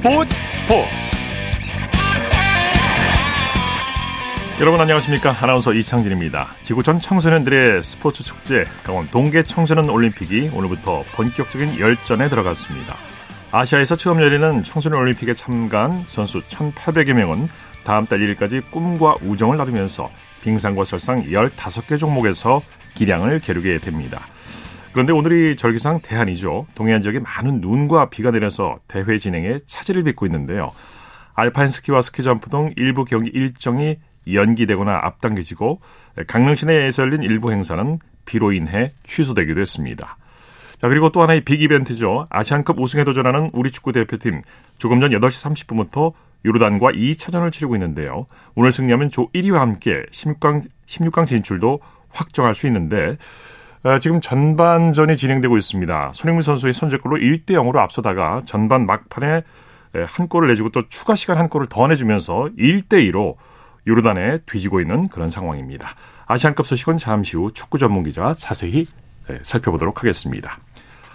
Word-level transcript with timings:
스포츠 0.00 0.34
스포츠. 0.52 0.90
여러분 4.58 4.80
안녕하십니까? 4.80 5.36
아나운서 5.38 5.74
이창진입니다. 5.74 6.54
지구촌 6.62 7.00
청소년들의 7.00 7.82
스포츠 7.82 8.22
축제 8.22 8.64
강원 8.82 9.10
동계 9.10 9.42
청소년 9.42 9.90
올림픽이 9.90 10.52
오늘부터 10.54 11.04
본격적인 11.12 11.78
열전에 11.78 12.30
들어갔습니다. 12.30 12.96
아시아에서 13.50 13.96
처음 13.96 14.22
열리는 14.22 14.62
청소년 14.62 15.00
올림픽에 15.00 15.34
참가한 15.34 16.02
선수 16.06 16.40
1,800여 16.40 17.12
명은 17.12 17.50
다음 17.84 18.06
달 18.06 18.20
1일까지 18.20 18.70
꿈과 18.70 19.16
우정을 19.22 19.58
나누면서 19.58 20.08
빙상과 20.42 20.84
설상 20.84 21.24
15개 21.24 21.98
종목에서 21.98 22.62
기량을 22.94 23.40
겨루게 23.40 23.80
됩니다. 23.80 24.22
그런데 24.92 25.12
오늘이 25.12 25.56
절기상 25.56 26.00
대한이죠. 26.02 26.66
동해안 26.74 27.00
지역에 27.00 27.20
많은 27.20 27.60
눈과 27.60 28.10
비가 28.10 28.30
내려서 28.30 28.80
대회 28.88 29.18
진행에 29.18 29.60
차질을 29.66 30.02
빚고 30.02 30.26
있는데요. 30.26 30.72
알파인 31.34 31.68
스키와 31.68 32.02
스키 32.02 32.22
점프 32.22 32.50
등 32.50 32.72
일부 32.76 33.04
경기 33.04 33.30
일정이 33.30 33.98
연기되거나 34.30 35.00
앞당겨지고 35.02 35.80
강릉 36.26 36.54
시내에서 36.54 37.04
열린 37.04 37.22
일부 37.22 37.52
행사는 37.52 37.98
비로 38.26 38.52
인해 38.52 38.92
취소되기도 39.04 39.60
했습니다. 39.60 40.16
자, 40.80 40.88
그리고 40.88 41.10
또 41.10 41.22
하나의 41.22 41.42
빅 41.42 41.62
이벤트죠. 41.62 42.26
아시안컵 42.30 42.78
우승에 42.80 43.04
도전하는 43.04 43.50
우리 43.52 43.70
축구 43.70 43.92
대표팀 43.92 44.42
조금 44.78 45.00
전 45.00 45.10
8시 45.10 45.66
30분부터 45.66 46.12
요르단과 46.44 46.92
2차전을 46.92 47.52
치르고 47.52 47.76
있는데요. 47.76 48.26
오늘 48.54 48.72
승리하면 48.72 49.10
조 49.10 49.30
1위와 49.32 49.58
함께 49.58 50.04
16강, 50.10 50.62
16강 50.86 51.26
진출도 51.26 51.80
확정할 52.08 52.54
수 52.54 52.66
있는데 52.66 53.08
어, 53.08 53.16
지금 54.00 54.20
전반전이 54.20 55.16
진행되고 55.16 55.56
있습니다. 55.56 56.10
손흥민 56.12 56.42
선수의 56.42 56.74
선제골로 56.74 57.16
1대 57.16 57.52
0으로 57.52 57.76
앞서다가 57.76 58.42
전반 58.44 58.84
막판에 58.84 59.42
한 60.06 60.28
골을 60.28 60.48
내주고 60.48 60.68
또 60.70 60.82
추가 60.88 61.14
시간 61.14 61.38
한 61.38 61.48
골을 61.48 61.66
더 61.68 61.86
내주면서 61.86 62.50
1대 62.58 63.10
2로 63.10 63.36
요르단에 63.88 64.38
뒤지고 64.44 64.80
있는 64.80 65.08
그런 65.08 65.30
상황입니다. 65.30 65.88
아시안컵 66.26 66.66
소식은 66.66 66.98
잠시 66.98 67.36
후 67.36 67.52
축구 67.52 67.78
전문 67.78 68.02
기자와 68.02 68.34
자세히 68.34 68.86
살펴보도록 69.42 70.00
하겠습니다. 70.00 70.58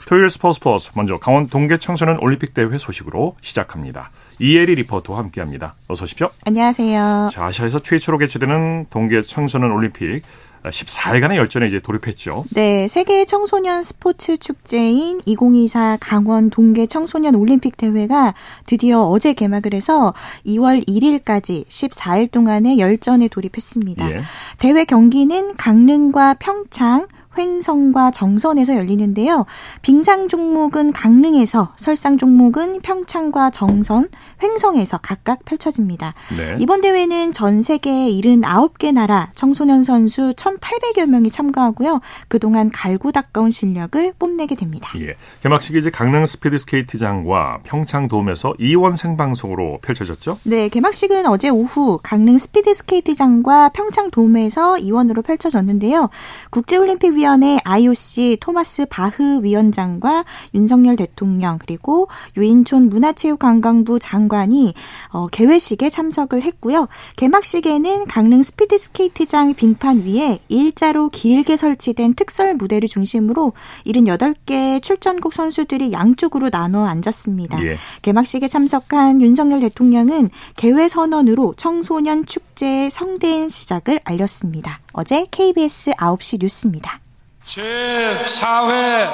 토요일 0.07 0.29
스포츠 0.29 0.55
스포츠 0.59 0.91
먼저 0.95 1.17
강원 1.17 1.47
동계 1.47 1.77
청소년 1.77 2.17
올림픽 2.19 2.53
대회 2.53 2.77
소식으로 2.77 3.35
시작합니다. 3.41 4.11
이혜리 4.39 4.75
리포터와 4.75 5.19
함께합니다. 5.19 5.75
어서 5.87 6.03
오십시오. 6.03 6.29
안녕하세요. 6.45 7.29
자, 7.31 7.45
아시아에서 7.45 7.79
최초로 7.79 8.17
개최되는 8.17 8.87
동계 8.89 9.21
청소년 9.21 9.71
올림픽 9.71 10.21
14일간의 10.69 11.35
열전에 11.35 11.67
이제 11.67 11.79
돌입했죠. 11.79 12.45
네, 12.51 12.87
세계 12.87 13.25
청소년 13.25 13.83
스포츠 13.83 14.37
축제인 14.37 15.21
2024 15.25 15.97
강원 15.99 16.49
동계 16.49 16.87
청소년 16.87 17.35
올림픽 17.35 17.77
대회가 17.77 18.33
드디어 18.65 19.01
어제 19.01 19.33
개막을 19.33 19.73
해서 19.73 20.13
2월 20.45 20.87
1일까지 20.87 21.65
14일 21.67 22.31
동안의 22.31 22.79
열전에 22.79 23.27
돌입했습니다. 23.27 24.11
예. 24.11 24.21
대회 24.57 24.85
경기는 24.85 25.55
강릉과 25.55 26.35
평창, 26.35 27.07
횡성과 27.37 28.11
정선에서 28.11 28.75
열리는데요. 28.75 29.45
빙상 29.81 30.27
종목은 30.27 30.93
강릉에서, 30.93 31.73
설상 31.75 32.17
종목은 32.17 32.81
평창과 32.81 33.49
정선, 33.49 34.09
횡성에서 34.41 34.99
각각 34.99 35.45
펼쳐집니다. 35.45 36.13
네. 36.37 36.55
이번 36.59 36.81
대회는 36.81 37.31
전 37.31 37.61
세계 37.61 37.89
79개 38.09 38.93
나라 38.93 39.31
청소년 39.33 39.83
선수 39.83 40.33
1,800여 40.33 41.05
명이 41.07 41.29
참가하고요. 41.29 41.99
그동안 42.27 42.69
갈고 42.69 43.11
닦아온 43.11 43.51
실력을 43.51 44.13
뽐내게 44.17 44.55
됩니다. 44.55 44.91
예. 44.99 45.15
개막식이 45.41 45.77
이제 45.77 45.89
강릉 45.89 46.25
스피드 46.25 46.57
스케이트장과 46.57 47.59
평창 47.63 48.07
돔에서 48.07 48.55
이원 48.59 48.95
생방송으로 48.95 49.79
펼쳐졌죠? 49.81 50.39
네, 50.43 50.69
개막식은 50.69 51.25
어제 51.27 51.49
오후 51.49 51.99
강릉 52.01 52.37
스피드 52.37 52.73
스케이트장과 52.73 53.69
평창 53.69 54.09
돔에서 54.11 54.77
이원으로 54.77 55.21
펼쳐졌는데요. 55.21 56.09
국제올림픽 56.49 57.13
위원 57.13 57.24
회 57.25 57.57
IOC 57.63 58.37
토마스 58.39 58.85
바흐 58.85 59.41
위원장과 59.41 60.25
윤석열 60.53 60.95
대통령 60.95 61.57
그리고 61.57 62.07
유인촌 62.37 62.89
문화체육관광부 62.89 63.97
장관이 63.99 64.75
어, 65.09 65.27
개회식에 65.27 65.89
참석을 65.89 66.43
했고요. 66.43 66.87
개막식에는 67.17 68.05
강릉 68.05 68.43
스피드 68.43 68.77
스케이트장 68.77 69.55
빙판 69.55 70.03
위에 70.05 70.37
일자로 70.49 71.09
길게 71.09 71.57
설치된 71.57 72.13
특설 72.13 72.53
무대를 72.53 72.87
중심으로 72.87 73.53
78개 73.87 74.83
출전국 74.83 75.33
선수들이 75.33 75.93
양쪽으로 75.93 76.51
나눠 76.51 76.85
앉았습니다. 76.85 77.65
예. 77.65 77.77
개막식에 78.03 78.47
참석한 78.47 79.19
윤석열 79.23 79.61
대통령은 79.61 80.29
개회 80.57 80.87
선언으로 80.87 81.55
청소년 81.57 82.27
축제의 82.27 82.91
성대한 82.91 83.49
시작을 83.49 83.99
알렸습니다. 84.03 84.79
어제 84.93 85.25
KBS 85.31 85.91
9시 85.93 86.37
뉴스입니다. 86.41 86.99
제4회 87.45 89.07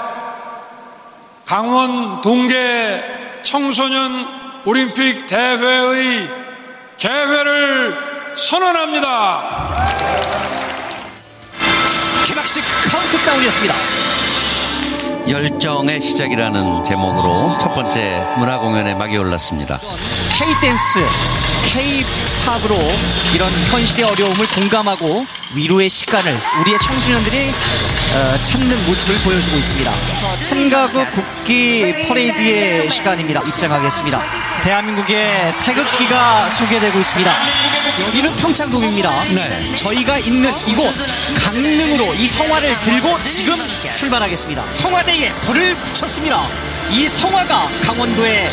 강원 1.46 2.22
동계 2.22 3.04
청소년 3.44 4.26
올림픽 4.64 5.28
대회의 5.28 6.30
개회를 6.98 8.34
선언합니다. 8.36 9.42
개막식 12.26 12.64
카운트다운이었습니다. 12.90 13.76
열정의 15.30 16.02
시작이라는 16.02 16.84
제목으로 16.84 17.58
첫 17.60 17.74
번째 17.74 18.24
문화 18.38 18.58
공연에 18.58 18.94
막이 18.94 19.18
올랐습니다. 19.18 19.80
K-댄스, 20.38 21.00
K-팝으로 21.74 22.76
이런 23.36 23.50
현실의 23.72 24.06
어려움을 24.06 24.48
공감하고 24.48 25.26
위로의 25.56 25.90
시간을 25.90 26.36
우리의 26.62 26.78
청소년들이 26.80 27.50
어, 27.50 28.38
찾는 28.42 28.70
모습을 28.88 29.16
보여주고 29.24 29.58
있습니다. 29.58 29.92
천가국 30.44 31.12
국기 31.14 32.06
퍼레이드의 32.08 32.90
시간입니다. 32.90 33.42
입장하겠습니다. 33.42 34.51
대한민국의 34.64 35.54
태극기가 35.60 36.50
소개되고 36.52 37.00
있습니다. 37.00 37.36
여기는 38.08 38.36
평창 38.36 38.80
돔입니다. 38.80 39.24
네. 39.34 39.76
저희가 39.76 40.20
있는 40.20 40.52
이곳 40.68 40.94
강릉으로 41.36 42.14
이 42.14 42.28
성화를 42.28 42.80
들고 42.82 43.24
지금 43.24 43.58
출발하겠습니다. 43.90 44.62
성화대에 44.64 45.32
불을 45.42 45.76
붙였습니다. 45.76 46.48
이 46.92 47.08
성화가 47.08 47.70
강원도의 47.86 48.50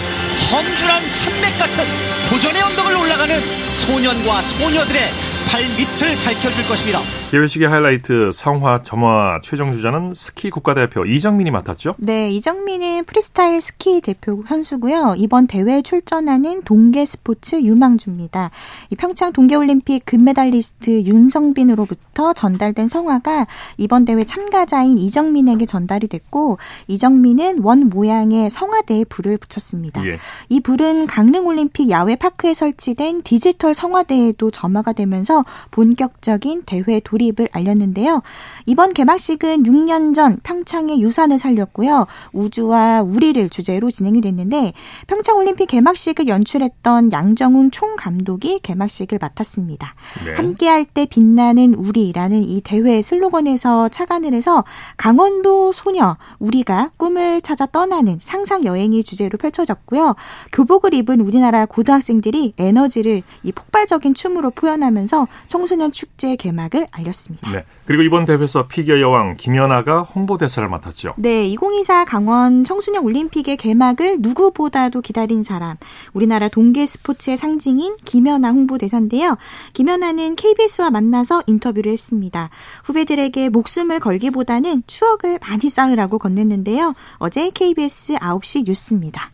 험준한 0.52 1.08
산맥 1.08 1.58
같은 1.58 1.84
도전의 2.28 2.62
언덕을 2.62 2.96
올라가는 2.96 3.40
소년과 3.40 4.40
소녀들의 4.42 5.02
발 5.50 5.62
밑을 5.62 6.16
밝혀줄 6.24 6.66
것입니다. 6.68 7.00
개회식의 7.28 7.68
하이라이트 7.68 8.30
성화 8.32 8.84
점화 8.84 9.40
최종 9.42 9.70
주자는 9.70 10.14
스키 10.14 10.48
국가대표 10.48 11.04
이정민이 11.04 11.50
맡았죠? 11.50 11.96
네, 11.98 12.30
이정민은 12.30 13.04
프리스타일 13.04 13.60
스키 13.60 14.00
대표 14.00 14.42
선수고요. 14.46 15.14
이번 15.18 15.46
대회에 15.46 15.82
출전하는 15.82 16.62
동계 16.62 17.04
스포츠 17.04 17.60
유망주입니다. 17.60 18.50
이 18.88 18.96
평창 18.96 19.34
동계올림픽 19.34 20.06
금메달리스트 20.06 21.02
윤성빈으로부터 21.02 22.32
전달된 22.32 22.88
성화가 22.88 23.46
이번 23.76 24.06
대회 24.06 24.24
참가자인 24.24 24.96
이정민에게 24.96 25.66
전달이 25.66 26.08
됐고 26.08 26.56
이정민은 26.86 27.58
원 27.62 27.90
모양의 27.90 28.48
성화대에 28.48 29.04
불을 29.04 29.36
붙였습니다. 29.36 30.02
예. 30.06 30.16
이 30.48 30.60
불은 30.60 31.06
강릉올림픽 31.06 31.90
야외 31.90 32.16
파크에 32.16 32.54
설치된 32.54 33.20
디지털 33.22 33.74
성화대에도 33.74 34.50
점화가 34.50 34.94
되면서 34.94 35.44
본격적인 35.70 36.62
대회 36.64 37.00
돌입 37.00 37.17
을 37.40 37.48
알렸는데요. 37.52 38.22
이번 38.64 38.94
개막식은 38.94 39.64
6년 39.64 40.14
전 40.14 40.38
평창의 40.44 41.00
유산을 41.02 41.38
살렸고요. 41.38 42.06
우주와 42.32 43.02
우리를 43.02 43.48
주제로 43.50 43.90
진행이 43.90 44.20
됐는데 44.20 44.72
평창올림픽 45.08 45.68
개막식을 45.68 46.28
연출했던 46.28 47.12
양정훈 47.12 47.70
총감독이 47.70 48.60
개막식을 48.60 49.18
맡았습니다. 49.20 49.94
네. 50.24 50.34
함께할 50.34 50.84
때 50.84 51.06
빛나는 51.06 51.74
우리라는 51.74 52.38
이 52.38 52.60
대회 52.62 53.02
슬로건에서 53.02 53.88
착안을 53.88 54.32
해서 54.32 54.64
강원도 54.96 55.72
소녀 55.72 56.16
우리가 56.38 56.92
꿈을 56.96 57.42
찾아 57.42 57.66
떠나는 57.66 58.18
상상 58.20 58.64
여행이 58.64 59.02
주제로 59.02 59.36
펼쳐졌고요. 59.38 60.14
교복을 60.52 60.94
입은 60.94 61.20
우리나라 61.20 61.66
고등학생들이 61.66 62.54
에너지를 62.56 63.22
이 63.42 63.52
폭발적인 63.52 64.14
춤으로 64.14 64.50
표현하면서 64.50 65.26
청소년 65.48 65.92
축제 65.92 66.36
개막을 66.36 66.86
알렸습니다. 66.90 67.07
네. 67.52 67.64
그리고 67.86 68.02
이번 68.02 68.24
대회에서 68.24 68.66
피겨 68.68 69.00
여왕 69.00 69.36
김연아가 69.36 70.02
홍보대사를 70.02 70.68
맡았죠. 70.68 71.14
네. 71.16 71.46
2024 71.46 72.04
강원 72.04 72.64
청소년 72.64 73.04
올림픽의 73.04 73.56
개막을 73.56 74.18
누구보다도 74.20 75.00
기다린 75.00 75.42
사람. 75.42 75.76
우리나라 76.12 76.48
동계 76.48 76.86
스포츠의 76.86 77.36
상징인 77.36 77.96
김연아 78.04 78.50
홍보대사인데요. 78.50 79.36
김연아는 79.72 80.36
KBS와 80.36 80.90
만나서 80.90 81.42
인터뷰를 81.46 81.92
했습니다. 81.92 82.50
후배들에게 82.84 83.48
목숨을 83.48 84.00
걸기보다는 84.00 84.82
추억을 84.86 85.38
많이 85.40 85.70
쌓으라고 85.70 86.18
건넸는데요. 86.18 86.94
어제 87.18 87.50
KBS 87.50 88.14
9시 88.14 88.64
뉴스입니다. 88.66 89.30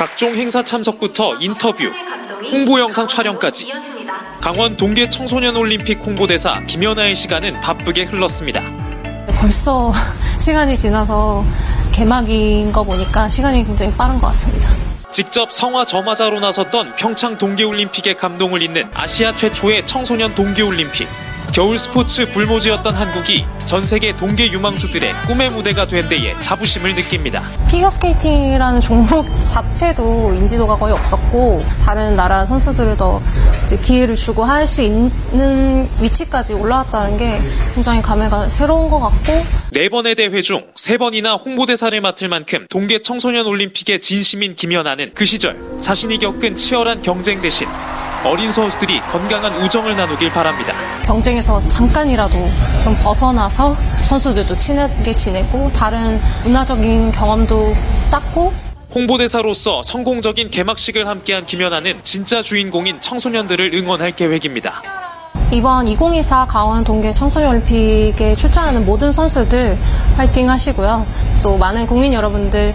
각종 0.00 0.34
행사 0.34 0.64
참석부터 0.64 1.36
인터뷰, 1.40 1.84
홍보 2.50 2.80
영상 2.80 3.06
촬영까지 3.06 3.70
강원 4.40 4.74
동계 4.74 5.10
청소년 5.10 5.54
올림픽 5.54 6.00
홍보대사 6.02 6.64
김연아의 6.64 7.14
시간은 7.14 7.60
바쁘게 7.60 8.04
흘렀습니다. 8.04 8.62
벌써 9.38 9.92
시간이 10.40 10.76
지나서 10.76 11.44
개막인 11.92 12.72
거 12.72 12.82
보니까 12.82 13.28
시간이 13.28 13.64
굉장히 13.66 13.92
빠른 13.92 14.18
것 14.18 14.28
같습니다. 14.28 14.70
직접 15.12 15.52
성화 15.52 15.84
점화자로 15.84 16.40
나섰던 16.40 16.94
평창 16.94 17.36
동계올림픽의 17.36 18.16
감동을 18.16 18.62
잇는 18.62 18.88
아시아 18.94 19.34
최초의 19.34 19.86
청소년 19.86 20.34
동계올림픽. 20.34 21.06
겨울 21.52 21.78
스포츠 21.78 22.30
불모지였던 22.30 22.94
한국이 22.94 23.44
전 23.64 23.84
세계 23.84 24.16
동계 24.16 24.52
유망주들의 24.52 25.12
꿈의 25.26 25.50
무대가 25.50 25.84
된 25.84 26.08
데에 26.08 26.32
자부심을 26.40 26.94
느낍니다. 26.94 27.42
피겨스케이팅이라는 27.68 28.80
종목 28.80 29.26
자체도 29.46 30.34
인지도가 30.34 30.76
거의 30.76 30.94
없었고 30.94 31.64
다른 31.84 32.14
나라 32.14 32.46
선수들을 32.46 32.96
더 32.96 33.20
기회를 33.82 34.14
주고 34.14 34.44
할 34.44 34.60
수 34.66 34.82
있는 34.82 35.88
위치까지 36.00 36.54
올라왔다는 36.54 37.16
게 37.16 37.40
굉장히 37.74 38.00
감회가 38.02 38.48
새로운 38.48 38.88
것 38.88 39.00
같고 39.00 39.44
네 39.72 39.88
번의 39.88 40.14
대회 40.14 40.40
중 40.42 40.60
세 40.76 40.98
번이나 40.98 41.34
홍보대사를 41.34 41.98
맡을 42.00 42.28
만큼 42.28 42.66
동계 42.70 43.02
청소년 43.02 43.46
올림픽의 43.46 44.00
진심인 44.00 44.54
김연아는 44.54 45.12
그 45.14 45.24
시절 45.24 45.56
자신이 45.80 46.18
겪은 46.18 46.56
치열한 46.56 47.02
경쟁 47.02 47.40
대신 47.40 47.66
어린 48.24 48.52
선수들이 48.52 49.00
건강한 49.10 49.54
우정을 49.62 49.96
나누길 49.96 50.30
바랍니다. 50.30 50.74
경쟁에서 51.04 51.58
잠깐이라도 51.68 52.34
좀 52.84 52.96
벗어나서 53.02 53.74
선수들도 54.02 54.56
친하게 54.58 55.14
지내고 55.14 55.70
다른 55.72 56.20
문화적인 56.44 57.12
경험도 57.12 57.74
쌓고 57.94 58.52
홍보대사로서 58.94 59.82
성공적인 59.82 60.50
개막식을 60.50 61.06
함께한 61.06 61.46
김연아는 61.46 62.00
진짜 62.02 62.42
주인공인 62.42 63.00
청소년들을 63.00 63.72
응원할 63.74 64.12
계획입니다. 64.12 64.82
이번 65.52 65.88
2024 65.88 66.46
강원 66.46 66.84
동계 66.84 67.12
청소년 67.12 67.50
올림픽에 67.50 68.36
출전하는 68.36 68.86
모든 68.86 69.10
선수들 69.10 69.76
파이팅 70.16 70.48
하시고요. 70.48 71.04
또 71.42 71.58
많은 71.58 71.86
국민 71.86 72.12
여러분들 72.12 72.72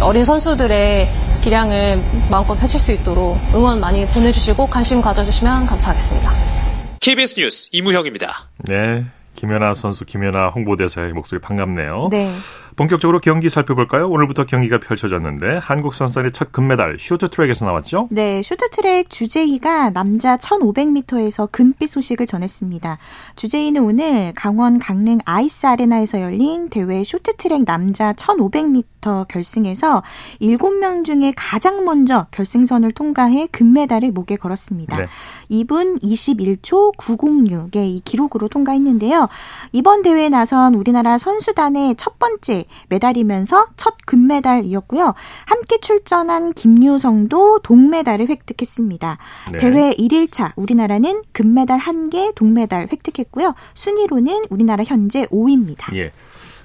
어린 0.00 0.24
선수들의 0.24 1.10
기량을 1.42 2.00
마음껏 2.30 2.54
펼칠 2.54 2.78
수 2.78 2.92
있도록 2.92 3.36
응원 3.52 3.80
많이 3.80 4.06
보내주시고 4.06 4.68
관심 4.68 5.02
가져주시면 5.02 5.66
감사하겠습니다. 5.66 6.30
KBS 7.00 7.40
뉴스 7.40 7.68
이무형입니다. 7.72 8.46
네. 8.68 9.04
김연아 9.34 9.74
선수, 9.74 10.04
김연아 10.04 10.48
홍보대사의 10.50 11.12
목소리 11.14 11.40
반갑네요. 11.40 12.08
네. 12.12 12.30
본격적으로 12.76 13.20
경기 13.20 13.48
살펴볼까요? 13.48 14.08
오늘부터 14.08 14.46
경기가 14.46 14.78
펼쳐졌는데 14.78 15.58
한국 15.58 15.94
선수단의 15.94 16.32
첫 16.32 16.52
금메달 16.52 16.96
쇼트트랙에서 16.98 17.66
나왔죠? 17.66 18.08
네, 18.10 18.42
쇼트트랙 18.42 19.10
주재희가 19.10 19.90
남자 19.90 20.36
1500m에서 20.36 21.50
금빛 21.50 21.88
소식을 21.88 22.26
전했습니다. 22.26 22.98
주재희는 23.36 23.82
오늘 23.82 24.32
강원 24.34 24.78
강릉 24.78 25.18
아이스 25.24 25.66
아레나에서 25.66 26.20
열린 26.20 26.68
대회 26.70 27.04
쇼트트랙 27.04 27.64
남자 27.64 28.12
1500m 28.14 29.28
결승에서 29.28 30.02
7명 30.40 31.04
중에 31.04 31.32
가장 31.36 31.84
먼저 31.84 32.26
결승선을 32.30 32.92
통과해 32.92 33.48
금메달을 33.52 34.12
목에 34.12 34.36
걸었습니다. 34.36 34.96
네. 34.96 35.06
2분 35.50 36.02
21초 36.02 36.96
906의 36.96 37.76
이 37.88 38.00
기록으로 38.04 38.48
통과했는데요. 38.48 39.28
이번 39.72 40.02
대회에 40.02 40.28
나선 40.28 40.74
우리나라 40.74 41.18
선수단의 41.18 41.96
첫 41.96 42.18
번째 42.18 42.61
메달이면서 42.88 43.66
첫 43.76 43.94
금메달이었고요. 44.06 45.14
함께 45.46 45.78
출전한 45.80 46.52
김유성도 46.52 47.60
동메달을 47.60 48.28
획득했습니다. 48.28 49.18
네. 49.52 49.58
대회 49.58 49.90
1일차 49.92 50.52
우리나라는 50.56 51.22
금메달 51.32 51.78
1개, 51.78 52.34
동메달 52.34 52.88
획득했고요. 52.92 53.54
순위로는 53.74 54.46
우리나라 54.50 54.84
현재 54.84 55.24
5위입니다. 55.26 55.94
예. 55.96 56.12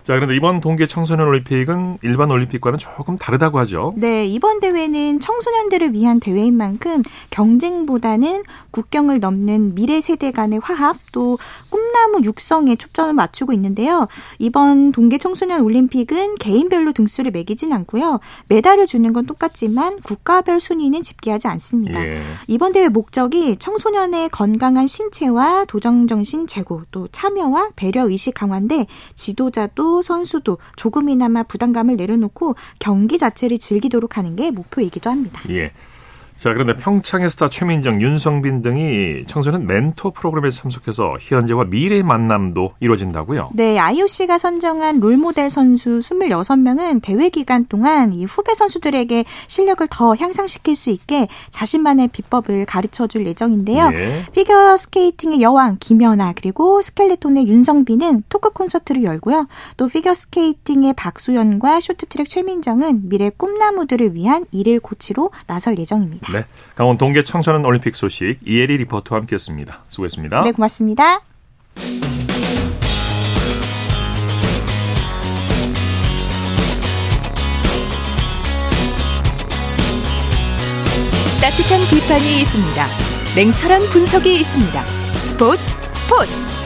자, 0.07 0.13
그런데 0.13 0.38
이번 0.38 0.62
동계 0.62 0.88
청소년 0.88 1.27
올림픽은 1.27 1.98
일반 2.01 2.31
올림픽과는 2.31 2.80
조금 2.80 3.18
다르다고 3.18 3.59
하죠. 3.59 3.92
네, 3.98 4.25
이번 4.25 4.62
대회는 4.62 5.19
청소년들을 5.19 5.94
위한 5.94 6.21
대회인 6.21 6.56
만큼 6.56 7.04
경쟁보다는 7.30 8.44
국경을 8.71 9.19
넘는 9.19 9.75
미래 9.75 10.00
세대 10.00 10.31
간의 10.31 10.62
화합 10.63 10.95
또 11.12 11.38
꿈나무 11.69 12.21
육성에 12.24 12.77
초점을 12.77 13.13
맞추고 13.15 13.51
있는데요. 13.51 14.07
이번 14.39 14.94
동계 14.94 15.18
청소년 15.18 15.59
올림픽은 15.59 16.36
개인별로 16.36 16.94
등수를 16.94 17.31
매기진 17.31 17.74
않고요. 17.74 18.21
메달을 18.48 18.88
주는 18.88 19.12
건 19.12 19.25
똑같지만 19.25 20.00
국가별 20.00 20.62
순위는 20.62 21.04
집계하지 21.04 21.50
않습니다. 21.50 22.01
예. 22.01 22.21
이번 22.48 22.71
대회 22.71 22.88
목적이 22.88 23.57
청소년의 23.57 24.30
건강한 24.30 24.88
신체와 24.88 25.65
도정 25.65 26.07
정신 26.07 26.48
제고 26.48 26.83
또 26.92 27.09
참여와 27.12 27.71
배려 27.75 28.07
의식 28.07 28.36
강화인데 28.36 28.86
지도자도 29.15 29.96
선수도 30.01 30.57
조금이나마 30.75 31.44
부담감을 31.44 31.95
내려놓고 31.95 32.55
경기 32.79 33.17
자체를 33.17 33.59
즐기도록 33.59 34.17
하는 34.17 34.35
게 34.35 34.51
목표이기도 34.51 35.09
합니다. 35.09 35.41
예. 35.49 35.71
자, 36.38 36.54
그런데 36.54 36.75
평창의 36.75 37.31
스타 37.31 37.50
최민정, 37.50 38.00
윤성빈 38.00 38.62
등이 38.62 39.25
청소년 39.25 39.66
멘토 39.66 40.12
프로그램에 40.12 40.51
참석해서 40.51 41.16
현재와 41.19 41.63
미래의 41.66 42.04
만남도 42.04 42.74
이루어진다고요? 42.80 43.50
네, 43.54 43.80
IOC가 43.80 44.38
선정한 44.38 45.00
롤모델 45.00 45.50
선수 45.50 45.98
26명은 45.98 47.01
대회 47.01 47.30
기간 47.30 47.66
동안 47.66 48.13
이 48.13 48.24
후배 48.24 48.54
선수들에게 48.54 49.25
실력을 49.48 49.88
더 49.89 50.16
향상시킬 50.16 50.75
수 50.75 50.92
있게 50.92 51.28
자신만의 51.50 52.10
비법을 52.10 52.68
가르쳐 52.68 53.07
줄 53.07 53.25
예정인데요. 53.25 53.90
예. 53.95 54.22
피겨 54.31 54.78
스케이팅의 54.78 55.42
여왕 55.42 55.78
김연아 55.80 56.33
그리고 56.36 56.83
스켈레톤의 56.83 57.48
윤성빈은 57.48 58.25
토크 58.30 58.51
콘서트를 58.51 59.04
열고요. 59.04 59.48
또 59.78 59.88
피겨 59.88 60.13
스케이팅의 60.13 60.94
박소연과 60.94 61.80
쇼트트랙 61.80 62.30
최민정은 62.30 63.10
미래 63.10 63.31
꿈나무들을 63.36 64.13
위한 64.13 64.45
일일 64.51 64.80
코치로 64.80 65.31
나설 65.48 65.80
예정입니다. 65.80 66.26
네. 66.31 66.45
강원 66.75 66.97
동계 66.97 67.24
청소년 67.24 67.65
올림픽 67.65 67.95
소식 67.95 68.39
이혜리 68.45 68.77
리포터와 68.77 69.21
함께했습니다. 69.21 69.83
수고했습니다. 69.90 70.44
네, 70.44 70.52
고맙습니다. 70.52 71.21
따뜻한 81.42 81.80
비판이 81.90 82.42
있습니다. 82.42 82.85
냉철한 83.35 83.81
분석이 83.92 84.33
있습니다. 84.42 84.85
스포츠 84.85 85.61
스포츠 85.95 86.57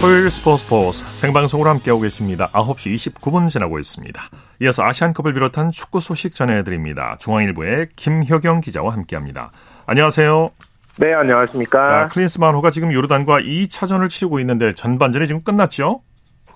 토요일 0.00 0.30
스포츠 0.30 0.64
스포츠 0.64 1.04
생방송으로 1.14 1.70
함께하고 1.70 2.02
계십니다. 2.02 2.50
9시 2.52 2.94
29분 2.94 3.48
지나고 3.48 3.78
있습니다. 3.78 4.30
이어서 4.60 4.84
아시안컵을 4.84 5.34
비롯한 5.34 5.70
축구 5.70 6.00
소식 6.00 6.34
전해드립니다. 6.34 7.16
중앙일보의 7.20 7.88
김효경 7.94 8.60
기자와 8.60 8.92
함께합니다. 8.92 9.50
안녕하세요. 9.86 10.50
네, 10.98 11.14
안녕하십니까. 11.14 11.84
자, 11.84 12.08
클린스만호가 12.12 12.70
지금 12.70 12.92
요르단과 12.92 13.38
2차전을 13.38 14.08
치르고 14.08 14.40
있는데 14.40 14.72
전반전이 14.72 15.26
지금 15.28 15.42
끝났죠? 15.44 16.00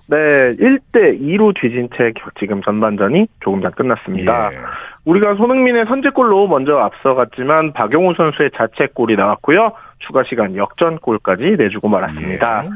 네, 0.07 0.17
1대 0.17 1.17
2로 1.21 1.53
뒤진 1.59 1.87
채 1.95 2.11
지금 2.37 2.61
전반전이 2.61 3.27
조금 3.39 3.61
전 3.61 3.71
끝났습니다. 3.71 4.49
예. 4.51 4.57
우리가 5.05 5.35
손흥민의 5.35 5.85
선제골로 5.85 6.47
먼저 6.47 6.77
앞서갔지만 6.77 7.71
박용우 7.71 8.13
선수의 8.15 8.51
자책골이 8.55 9.15
나왔고요. 9.15 9.71
추가 9.99 10.23
시간 10.23 10.57
역전골까지 10.57 11.55
내주고 11.57 11.87
말았습니다. 11.87 12.65
예. 12.65 12.69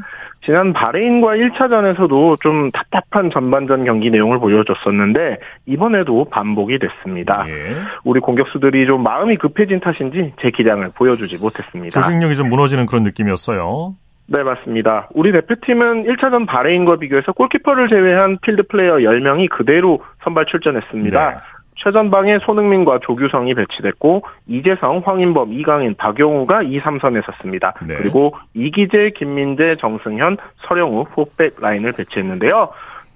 지난 0.44 0.72
바레인과 0.72 1.36
1차전에서도 1.36 2.40
좀 2.40 2.70
답답한 2.70 3.30
전반전 3.30 3.84
경기 3.84 4.10
내용을 4.10 4.38
보여줬었는데 4.38 5.38
이번에도 5.66 6.26
반복이 6.30 6.78
됐습니다. 6.78 7.44
예. 7.48 7.76
우리 8.04 8.20
공격수들이 8.20 8.86
좀 8.86 9.02
마음이 9.02 9.36
급해진 9.36 9.80
탓인지 9.80 10.34
제 10.40 10.50
기량을 10.50 10.90
보여주지 10.94 11.38
못했습니다. 11.42 12.00
조직력이 12.00 12.36
좀 12.36 12.48
무너지는 12.48 12.86
그런 12.86 13.02
느낌이었어요. 13.02 13.94
네, 14.30 14.42
맞습니다. 14.42 15.08
우리 15.14 15.32
대표팀은 15.32 16.04
1차전 16.04 16.46
바레인과 16.46 16.96
비교해서 16.96 17.32
골키퍼를 17.32 17.88
제외한 17.88 18.38
필드 18.42 18.64
플레이어 18.68 18.96
10명이 18.96 19.48
그대로 19.48 20.02
선발 20.22 20.46
출전했습니다. 20.46 21.30
네. 21.30 21.36
최전방에 21.78 22.38
손흥민과 22.40 22.98
조규성이 23.00 23.54
배치됐고 23.54 24.22
이재성, 24.46 25.02
황인범, 25.04 25.52
이강인, 25.52 25.94
박용우가 25.96 26.62
2, 26.62 26.80
3선에 26.80 27.24
섰습니다. 27.24 27.74
네. 27.86 27.96
그리고 27.96 28.34
이기재, 28.54 29.10
김민재, 29.16 29.76
정승현, 29.76 30.36
서령우 30.66 31.04
포백 31.04 31.56
라인을 31.60 31.92
배치했는데요. 31.92 32.68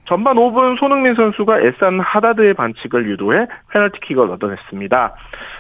전반 0.05 0.37
5분 0.37 0.79
손흥민 0.79 1.15
선수가 1.15 1.61
에산 1.61 2.01
하다드의 2.01 2.55
반칙을 2.55 3.09
유도해 3.09 3.47
페널티킥을 3.71 4.31
얻어냈습니다. 4.31 5.15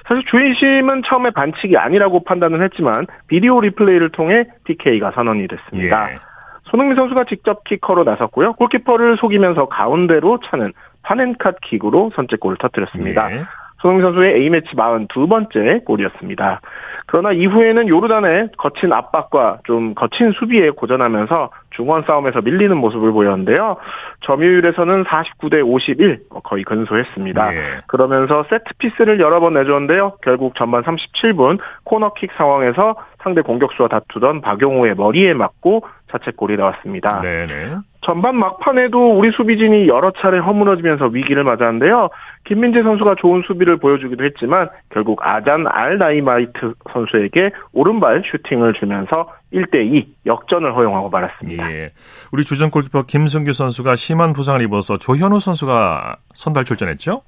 사실 0.08 0.24
주인심은 0.26 1.02
처음에 1.04 1.30
반칙이 1.30 1.76
아니라고 1.76 2.24
판단을 2.24 2.62
했지만 2.64 3.06
비디오 3.28 3.60
리플레이를 3.60 4.10
통해 4.10 4.44
PK가 4.64 5.12
선언이 5.12 5.46
됐습니다. 5.46 6.12
예. 6.12 6.18
손흥민 6.64 6.96
선수가 6.96 7.24
직접 7.24 7.64
키커로 7.64 8.04
나섰고요. 8.04 8.54
골키퍼를 8.54 9.16
속이면서 9.16 9.66
가운데로 9.66 10.40
차는 10.44 10.72
파넨캇 11.02 11.56
킥으로 11.62 12.12
선제골을 12.14 12.56
터뜨렸습니다. 12.58 13.32
예. 13.32 13.44
손흥민 13.82 14.06
선수의 14.06 14.36
A매치 14.42 14.76
42번째 14.76 15.84
골이었습니다. 15.84 16.60
그러나 17.06 17.32
이후에는 17.32 17.88
요르단의 17.88 18.50
거친 18.56 18.92
압박과 18.92 19.58
좀 19.64 19.94
거친 19.94 20.32
수비에 20.32 20.70
고전하면서 20.70 21.50
중원 21.70 22.04
싸움에서 22.06 22.40
밀리는 22.42 22.76
모습을 22.76 23.10
보였는데요. 23.10 23.76
점유율에서는 24.20 25.04
49대 25.04 25.66
51 25.66 26.20
거의 26.44 26.62
근소했습니다. 26.64 27.54
예. 27.54 27.60
그러면서 27.88 28.44
세트 28.48 28.74
피스를 28.78 29.18
여러 29.20 29.40
번 29.40 29.54
내줬는데요. 29.54 30.18
결국 30.22 30.54
전반 30.54 30.84
37분 30.84 31.58
코너킥 31.84 32.30
상황에서 32.36 32.94
상대 33.18 33.42
공격수와 33.42 33.88
다투던 33.88 34.42
박용호의 34.42 34.94
머리에 34.94 35.34
맞고 35.34 35.82
자책골이 36.12 36.56
나왔습니다. 36.56 37.20
네네. 37.20 37.76
전반 38.02 38.36
막판에도 38.36 39.16
우리 39.16 39.30
수비진이 39.30 39.88
여러 39.88 40.12
차례 40.12 40.38
허물어지면서 40.38 41.06
위기를 41.06 41.44
맞았는데요. 41.44 42.10
김민재 42.44 42.82
선수가 42.82 43.16
좋은 43.20 43.42
수비를 43.46 43.76
보여주기도 43.78 44.24
했지만 44.24 44.68
결국 44.90 45.24
아잔 45.24 45.66
알 45.68 45.98
나이마이트 45.98 46.74
선수에게 46.92 47.50
오른발 47.72 48.22
슈팅을 48.26 48.74
주면서 48.74 49.28
1대2 49.52 50.06
역전을 50.26 50.74
허용하고 50.74 51.10
말았습니다. 51.10 51.72
예. 51.72 51.92
우리 52.32 52.42
주전 52.42 52.70
골키퍼 52.70 53.04
김승규 53.06 53.52
선수가 53.52 53.94
심한 53.96 54.32
부상을 54.32 54.60
입어서 54.62 54.98
조현우 54.98 55.40
선수가 55.40 56.16
선발 56.34 56.64
출전했죠? 56.64 57.22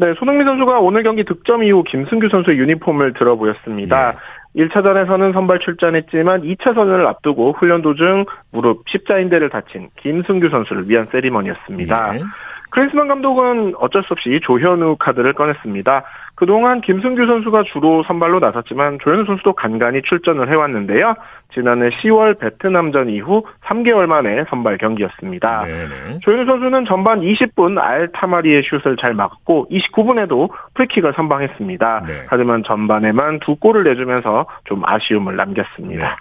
네, 0.00 0.14
손흥민 0.16 0.46
선수가 0.46 0.78
오늘 0.78 1.02
경기 1.02 1.24
득점 1.24 1.64
이후 1.64 1.82
김승규 1.82 2.28
선수의 2.28 2.56
유니폼을 2.58 3.14
들어 3.14 3.34
보였습니다. 3.34 4.14
1차전에서는 4.58 5.32
선발 5.32 5.60
출전했지만 5.60 6.42
2차전을 6.42 7.06
앞두고 7.06 7.52
훈련 7.52 7.80
도중 7.80 8.24
무릎 8.50 8.82
십자인대를 8.88 9.50
다친 9.50 9.88
김승규 10.00 10.48
선수를 10.50 10.88
위한 10.88 11.06
세리머니였습니다. 11.12 12.16
예. 12.16 12.22
크리스만 12.70 13.08
감독은 13.08 13.74
어쩔 13.78 14.02
수 14.02 14.12
없이 14.12 14.40
조현우 14.42 14.96
카드를 14.98 15.32
꺼냈습니다. 15.32 16.04
그동안 16.38 16.80
김승규 16.80 17.26
선수가 17.26 17.64
주로 17.64 18.04
선발로 18.04 18.38
나섰지만 18.38 19.00
조현우 19.02 19.24
선수도 19.26 19.54
간간히 19.54 20.02
출전을 20.02 20.48
해왔는데요. 20.48 21.16
지난해 21.52 21.88
10월 21.88 22.38
베트남전 22.38 23.10
이후 23.10 23.42
3개월 23.64 24.06
만에 24.06 24.44
선발 24.48 24.78
경기였습니다. 24.78 25.64
네네. 25.64 26.18
조현우 26.20 26.46
선수는 26.46 26.84
전반 26.84 27.22
20분 27.22 27.76
알타마리의 27.80 28.62
슛을 28.62 28.96
잘 29.00 29.14
막았고 29.14 29.66
29분에도 29.68 30.50
프리킥을 30.74 31.12
선방했습니다. 31.16 32.04
네. 32.06 32.22
하지만 32.28 32.62
전반에만 32.62 33.40
두 33.40 33.56
골을 33.56 33.82
내주면서 33.82 34.46
좀 34.62 34.82
아쉬움을 34.84 35.34
남겼습니다. 35.34 36.18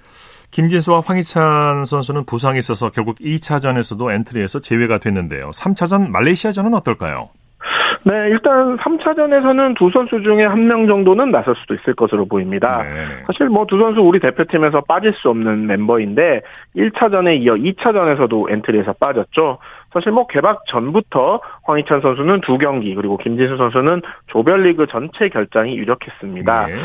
김진수와 0.49 1.03
황희찬 1.05 1.85
선수는 1.85 2.25
부상이 2.25 2.57
있어서 2.57 2.89
결국 2.89 3.19
2차전에서도 3.19 4.11
엔트리에서 4.11 4.61
제외가 4.61 4.97
됐는데요. 4.97 5.51
3차전 5.51 6.09
말레이시아전은 6.09 6.73
어떨까요? 6.73 7.29
네, 8.03 8.29
일단 8.29 8.77
3차전에서는 8.77 9.75
두 9.77 9.89
선수 9.91 10.21
중에 10.21 10.45
한 10.45 10.67
명 10.67 10.85
정도는 10.87 11.31
나설 11.31 11.55
수도 11.55 11.73
있을 11.73 11.93
것으로 11.95 12.25
보입니다. 12.25 12.71
네. 12.83 13.23
사실 13.27 13.47
뭐 13.49 13.65
두 13.65 13.79
선수 13.79 14.01
우리 14.01 14.19
대표팀에서 14.19 14.81
빠질 14.81 15.13
수 15.13 15.29
없는 15.29 15.65
멤버인데 15.67 16.41
1차전에 16.75 17.41
이어 17.41 17.53
2차전에서도 17.55 18.51
엔트리에서 18.51 18.93
빠졌죠. 18.93 19.57
사실 19.91 20.11
뭐 20.11 20.27
개막 20.27 20.65
전부터 20.67 21.39
황희찬 21.63 22.01
선수는 22.01 22.41
두 22.41 22.57
경기 22.57 22.93
그리고 22.95 23.17
김진수 23.17 23.57
선수는 23.57 24.01
조별리그 24.27 24.87
전체 24.87 25.29
결장이 25.29 25.77
유력했습니다. 25.77 26.67
네. 26.67 26.75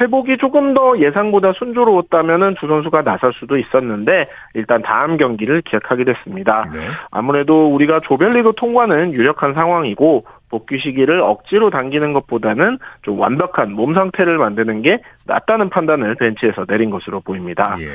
회복이 0.00 0.38
조금 0.38 0.74
더 0.74 0.98
예상보다 0.98 1.52
순조로웠다면은 1.52 2.54
두 2.60 2.66
선수가 2.66 3.02
나설 3.02 3.32
수도 3.34 3.56
있었는데 3.56 4.26
일단 4.54 4.82
다음 4.82 5.16
경기를 5.16 5.62
기약하게 5.62 6.04
됐습니다. 6.04 6.68
네. 6.72 6.80
아무래도 7.10 7.72
우리가 7.74 8.00
조별리그 8.00 8.52
통과는 8.56 9.14
유력한 9.14 9.54
상황이고 9.54 10.24
복귀 10.50 10.78
시기를 10.78 11.20
억지로 11.20 11.70
당기는 11.70 12.12
것보다는 12.12 12.78
좀 13.02 13.18
완벽한 13.18 13.72
몸 13.72 13.94
상태를 13.94 14.38
만드는 14.38 14.82
게 14.82 15.00
낫다는 15.26 15.68
판단을 15.68 16.14
벤치에서 16.14 16.64
내린 16.66 16.90
것으로 16.90 17.20
보입니다. 17.20 17.76
예. 17.80 17.88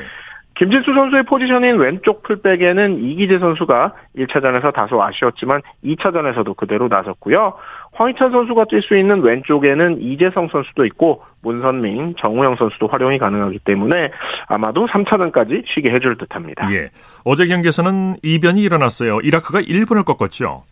김진수 0.56 0.94
선수의 0.94 1.24
포지션인 1.24 1.78
왼쪽 1.78 2.22
풀백에는 2.22 3.02
이기재 3.02 3.38
선수가 3.38 3.92
1차전에서 4.16 4.72
다소 4.72 5.02
아쉬웠지만 5.02 5.62
2차전에서도 5.84 6.56
그대로 6.56 6.88
나섰고요. 6.88 7.54
황희찬 7.92 8.30
선수가 8.30 8.64
뛸 8.64 8.82
수 8.82 8.96
있는 8.96 9.22
왼쪽에는 9.22 10.00
이재성 10.00 10.48
선수도 10.48 10.84
있고 10.86 11.22
문선민, 11.42 12.14
정우영 12.18 12.56
선수도 12.56 12.88
활용이 12.88 13.18
가능하기 13.18 13.60
때문에 13.60 14.10
아마도 14.46 14.86
3차전까지 14.86 15.64
쉬게 15.66 15.90
해줄 15.90 16.16
듯합니다. 16.18 16.72
예. 16.72 16.90
어제 17.24 17.46
경기에서는 17.46 18.16
이변이 18.22 18.62
일어났어요. 18.62 19.20
이라크가 19.22 19.60
일본을 19.60 20.04
꺾었죠. 20.04 20.62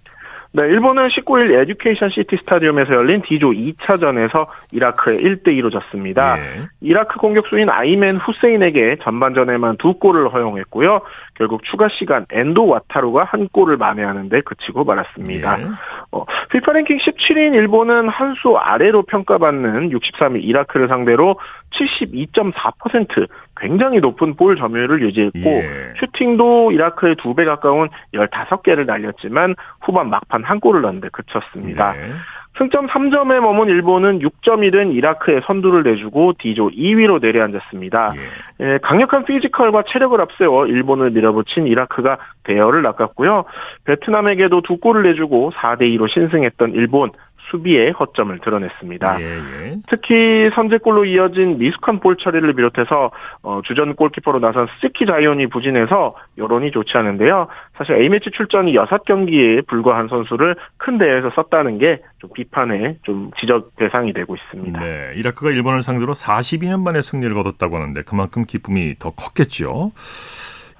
네, 0.55 0.65
일본은 0.65 1.09
19일 1.09 1.51
에듀케이션 1.63 2.11
시티 2.11 2.37
스타디움에서 2.37 2.93
열린 2.93 3.23
D조 3.23 3.53
2차전에서 3.53 4.49
이라크에 4.73 5.17
1대2로 5.17 5.73
졌습니다. 5.73 6.39
예. 6.39 6.67
이라크 6.83 7.19
공격수인 7.19 7.71
아이맨 7.71 8.19
후세인에게 8.19 8.97
전반전에만 9.03 9.79
두 9.79 9.95
골을 9.95 10.31
허용했고요. 10.31 11.01
결국 11.37 11.65
추가 11.65 11.89
시간 11.89 12.27
엔도 12.31 12.67
와타루가 12.67 13.25
한 13.25 13.49
골을 13.49 13.79
만회하는데 13.79 14.43
그치고 14.43 14.85
말았습니다. 14.85 15.61
예. 15.61 15.67
어, 16.11 16.27
피파 16.51 16.73
랭킹 16.73 16.99
17위인 16.99 17.55
일본은 17.55 18.09
한 18.09 18.33
수 18.43 18.57
아래로 18.57 19.03
평가받는 19.03 19.91
63위 19.91 20.43
이라크를 20.45 20.89
상대로 20.89 21.37
72.4% 21.73 23.29
굉장히 23.57 24.01
높은 24.01 24.35
볼 24.35 24.57
점유율을 24.57 25.03
유지했고 25.03 25.39
예. 25.39 25.95
슈팅도 26.01 26.73
이라크의 26.73 27.17
두 27.17 27.33
배 27.35 27.45
가까운 27.45 27.89
15개를 28.13 28.85
날렸지만 28.85 29.55
후반 29.81 30.11
막판 30.11 30.45
한 30.45 30.61
골을 30.61 30.83
넣는데 30.83 31.09
그쳤습니다. 31.11 31.93
네. 31.93 32.13
승점 32.59 32.87
3점에 32.87 33.41
머문 33.41 33.69
일본은 33.71 34.19
6점이 34.19 34.71
된 34.73 34.93
이라크에 34.93 35.41
선두를 35.47 35.85
내주고 35.85 36.35
D조 36.39 36.69
2위로 36.69 37.23
내려앉았습니다. 37.23 38.13
예. 38.17 38.67
예, 38.67 38.79
강력한 38.83 39.25
피지컬과 39.25 39.85
체력을 39.89 40.21
앞세워 40.21 40.67
일본을 40.67 41.13
밀어붙인 41.13 41.67
이라크가 41.67 42.19
대열을 42.45 42.83
낚았고요. 42.83 43.45
베트남에게도 43.87 44.61
두 44.63 44.77
골을 44.77 45.03
내주고 45.05 45.51
4대 45.51 45.83
2로 45.97 46.11
신승했던 46.11 46.75
일본 46.75 47.11
수비에 47.53 47.91
허점을 47.91 48.37
드러냈습니다. 48.41 49.21
예, 49.21 49.25
예. 49.25 49.77
특히 49.89 50.51
선제골로 50.55 51.05
이어진 51.05 51.59
미숙한 51.59 52.01
볼 52.01 52.17
처리를 52.17 52.53
비롯해서 52.55 53.13
어, 53.43 53.61
주전 53.65 53.95
골키퍼로 53.95 54.41
나선 54.41 54.67
스키 54.81 55.07
자이온이 55.07 55.47
부진해서 55.47 56.15
여론이 56.39 56.73
좋지 56.73 56.97
않은데요. 56.97 57.47
사실 57.77 57.95
A매치 57.95 58.31
출전이 58.33 58.73
6경기에 58.73 59.69
불과한 59.69 60.09
선수를 60.09 60.57
큰 60.79 60.99
대회에서 60.99 61.31
썼다는 61.31 61.79
게 61.79 62.01
좀 62.23 62.31
비판의 62.33 62.99
좀 63.03 63.33
지적 63.41 63.75
대상이 63.77 64.13
되고 64.13 64.37
있습니다. 64.37 64.79
네. 64.79 65.13
이라크가 65.17 65.51
일본을 65.51 65.83
상대로 65.83 66.13
42년 66.13 66.81
만에 66.81 67.03
승리를 67.03 67.35
거뒀다고 67.35 67.77
하는데 67.77 68.01
그만큼 68.03 68.45
기쁨이 68.47 68.95
더 69.01 69.11
컸겠죠. 69.11 69.91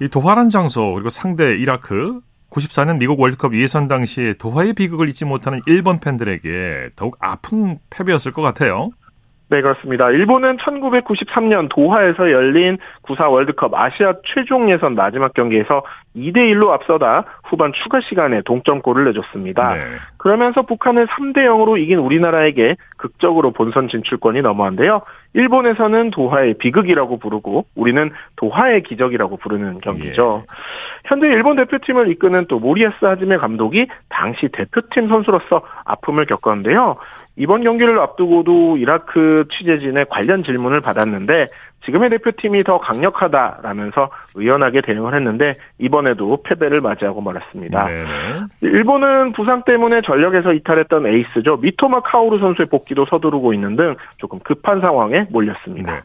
이 0.01 0.07
도하란 0.07 0.47
장소 0.47 0.93
그리고 0.93 1.09
상대 1.09 1.53
이라크 1.55 2.19
94년 2.53 2.99
미국 2.99 3.19
월드컵 3.19 3.55
예선 3.55 3.87
당시에 3.87 4.33
도하의 4.33 4.73
비극을 4.73 5.09
잊지 5.09 5.25
못하는 5.25 5.59
일본 5.65 5.99
팬들에게 5.99 6.89
더욱 6.95 7.17
아픈 7.19 7.79
패배였을 7.89 8.31
것 8.31 8.41
같아요. 8.41 8.91
네, 9.49 9.61
그렇습니다. 9.61 10.09
일본은 10.09 10.57
1993년 10.57 11.69
도하에서 11.69 12.31
열린 12.31 12.77
94 13.03 13.29
월드컵 13.29 13.73
아시아 13.75 14.13
최종 14.25 14.71
예선 14.71 14.95
마지막 14.95 15.33
경기에서 15.33 15.83
2대1로 16.15 16.69
앞서다 16.69 17.25
후반 17.43 17.71
추가 17.73 18.01
시간에 18.01 18.41
동점골을 18.45 19.05
내줬습니다. 19.05 19.73
네. 19.73 19.81
그러면서 20.17 20.63
북한을 20.63 21.05
3대 21.07 21.39
0으로 21.39 21.79
이긴 21.79 21.99
우리나라에게 21.99 22.77
극적으로 22.97 23.51
본선 23.51 23.89
진출권이 23.89 24.41
넘어왔는데요. 24.41 25.01
일본에서는 25.33 26.11
도하의 26.11 26.55
비극이라고 26.55 27.17
부르고 27.17 27.65
우리는 27.75 28.11
도하의 28.35 28.83
기적이라고 28.83 29.37
부르는 29.37 29.79
경기죠. 29.79 30.43
현재 31.05 31.27
일본 31.27 31.55
대표팀을 31.55 32.09
이끄는 32.11 32.45
또 32.47 32.59
모리아스 32.59 33.03
하지메 33.03 33.37
감독이 33.37 33.87
당시 34.09 34.47
대표팀 34.49 35.09
선수로서 35.09 35.63
아픔을 35.85 36.25
겪었는데요. 36.25 36.97
이번 37.35 37.63
경기를 37.63 37.99
앞두고도 37.99 38.77
이라크 38.77 39.45
취재진의 39.51 40.05
관련 40.09 40.43
질문을 40.43 40.81
받았는데 40.81 41.47
지금의 41.85 42.11
대표팀이 42.11 42.63
더 42.63 42.77
강력하다라면서 42.77 44.09
의연하게 44.35 44.81
대응을 44.81 45.15
했는데 45.15 45.53
이번에도 45.79 46.41
패배를 46.43 46.79
맞이하고 46.79 47.21
말았습니다. 47.21 47.87
네. 47.87 48.05
일본은 48.61 49.33
부상 49.33 49.63
때문에 49.63 50.01
전력에서 50.01 50.53
이탈했던 50.53 51.07
에이스죠. 51.07 51.57
미토마 51.57 52.01
카오루 52.01 52.39
선수의 52.39 52.69
복귀도 52.69 53.05
서두르고 53.05 53.53
있는 53.53 53.75
등 53.75 53.95
조금 54.17 54.39
급한 54.39 54.79
상황에 54.79 55.27
몰렸습니다. 55.29 55.93
네. 55.93 55.99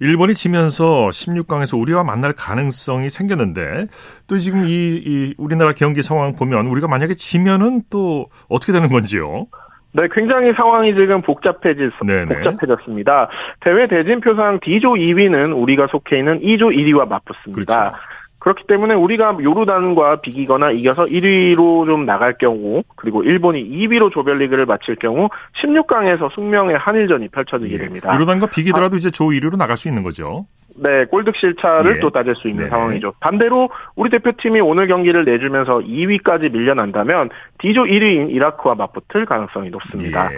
일본이 0.00 0.34
지면서 0.34 1.08
16강에서 1.10 1.80
우리와 1.80 2.02
만날 2.02 2.32
가능성이 2.32 3.08
생겼는데 3.08 3.86
또 4.26 4.38
지금 4.38 4.64
이, 4.64 4.68
이 4.68 5.34
우리나라 5.38 5.72
경기 5.72 6.02
상황 6.02 6.34
보면 6.34 6.66
우리가 6.66 6.88
만약에 6.88 7.14
지면은 7.14 7.82
또 7.90 8.26
어떻게 8.48 8.72
되는 8.72 8.88
건지요? 8.88 9.46
네, 9.92 10.08
굉장히 10.12 10.52
상황이 10.54 10.94
지금 10.94 11.20
복잡해지, 11.20 11.90
네네. 12.06 12.26
복잡해졌습니다. 12.26 13.28
대회 13.60 13.86
대진표상 13.86 14.60
D조 14.62 14.94
2위는 14.94 15.60
우리가 15.60 15.86
속해 15.88 16.18
있는 16.18 16.40
2조 16.40 16.74
1위와 16.74 17.08
맞붙습니다. 17.08 17.90
그렇죠. 17.90 17.96
그렇기 18.38 18.64
때문에 18.66 18.94
우리가 18.94 19.36
요르단과 19.40 20.20
비기거나 20.20 20.72
이겨서 20.72 21.04
1위로 21.04 21.86
좀 21.86 22.04
나갈 22.06 22.36
경우 22.38 22.82
그리고 22.96 23.22
일본이 23.22 23.62
2위로 23.62 24.10
조별리그를 24.10 24.66
마칠 24.66 24.96
경우 24.96 25.28
16강에서 25.62 26.32
숙명의 26.32 26.76
한일전이 26.76 27.28
펼쳐지게 27.28 27.78
됩니다. 27.78 28.12
요르단과 28.12 28.46
비기더라도 28.46 28.96
아, 28.96 28.98
이제 28.98 29.10
조 29.10 29.26
1위로 29.26 29.56
나갈 29.56 29.76
수 29.76 29.86
있는 29.86 30.02
거죠. 30.02 30.46
네, 30.76 31.04
골득 31.06 31.36
실 31.36 31.54
차를 31.56 31.96
예. 31.96 32.00
또 32.00 32.10
따질 32.10 32.34
수 32.34 32.48
있는 32.48 32.64
네 32.64 32.70
상황이죠. 32.70 33.14
반대로 33.20 33.70
우리 33.96 34.10
대표팀이 34.10 34.60
오늘 34.60 34.86
경기를 34.86 35.24
내주면서 35.24 35.78
2위까지 35.78 36.52
밀려난다면 36.52 37.30
D조 37.58 37.84
1위인 37.84 38.30
이라크와 38.30 38.74
맞붙을 38.74 39.26
가능성이 39.26 39.70
높습니다. 39.70 40.30
예. 40.32 40.36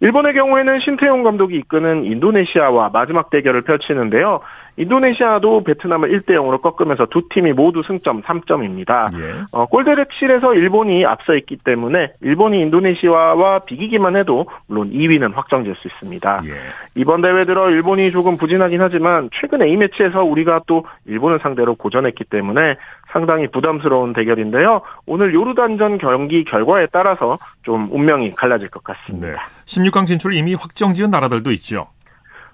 일본의 0.00 0.34
경우에는 0.34 0.80
신태용 0.80 1.22
감독이 1.22 1.56
이끄는 1.56 2.04
인도네시아와 2.04 2.90
마지막 2.92 3.30
대결을 3.30 3.62
펼치는데요. 3.62 4.40
인도네시아도 4.76 5.64
베트남을 5.64 6.10
1대 6.20 6.30
0으로 6.34 6.60
꺾으면서 6.60 7.06
두 7.06 7.28
팀이 7.28 7.52
모두 7.52 7.82
승점 7.82 8.22
3점입니다. 8.22 9.12
예. 9.18 9.42
어, 9.52 9.66
골대랩실에서 9.66 10.54
일본이 10.54 11.04
앞서 11.04 11.34
있기 11.34 11.56
때문에 11.56 12.12
일본이 12.20 12.60
인도네시아와 12.60 13.60
비기기만 13.60 14.16
해도 14.16 14.46
물론 14.66 14.90
2위는 14.90 15.34
확정될 15.34 15.74
수 15.76 15.88
있습니다. 15.88 16.42
예. 16.46 16.50
이번 16.94 17.22
대회 17.22 17.44
들어 17.44 17.70
일본이 17.70 18.10
조금 18.10 18.36
부진하긴 18.36 18.80
하지만 18.80 19.30
최근 19.40 19.62
A매치에서 19.62 20.22
우리가 20.24 20.62
또 20.66 20.84
일본을 21.06 21.40
상대로 21.42 21.74
고전했기 21.74 22.24
때문에 22.24 22.76
상당히 23.12 23.46
부담스러운 23.48 24.12
대결인데요. 24.12 24.82
오늘 25.06 25.32
요르단전 25.32 25.98
경기 25.98 26.44
결과에 26.44 26.86
따라서 26.92 27.38
좀 27.62 27.88
운명이 27.90 28.34
갈라질 28.34 28.68
것 28.68 28.84
같습니다. 28.84 29.28
네. 29.28 29.34
16강 29.64 30.06
진출 30.06 30.34
이미 30.34 30.54
확정 30.54 30.92
지은 30.92 31.10
나라들도 31.10 31.50
있죠. 31.52 31.88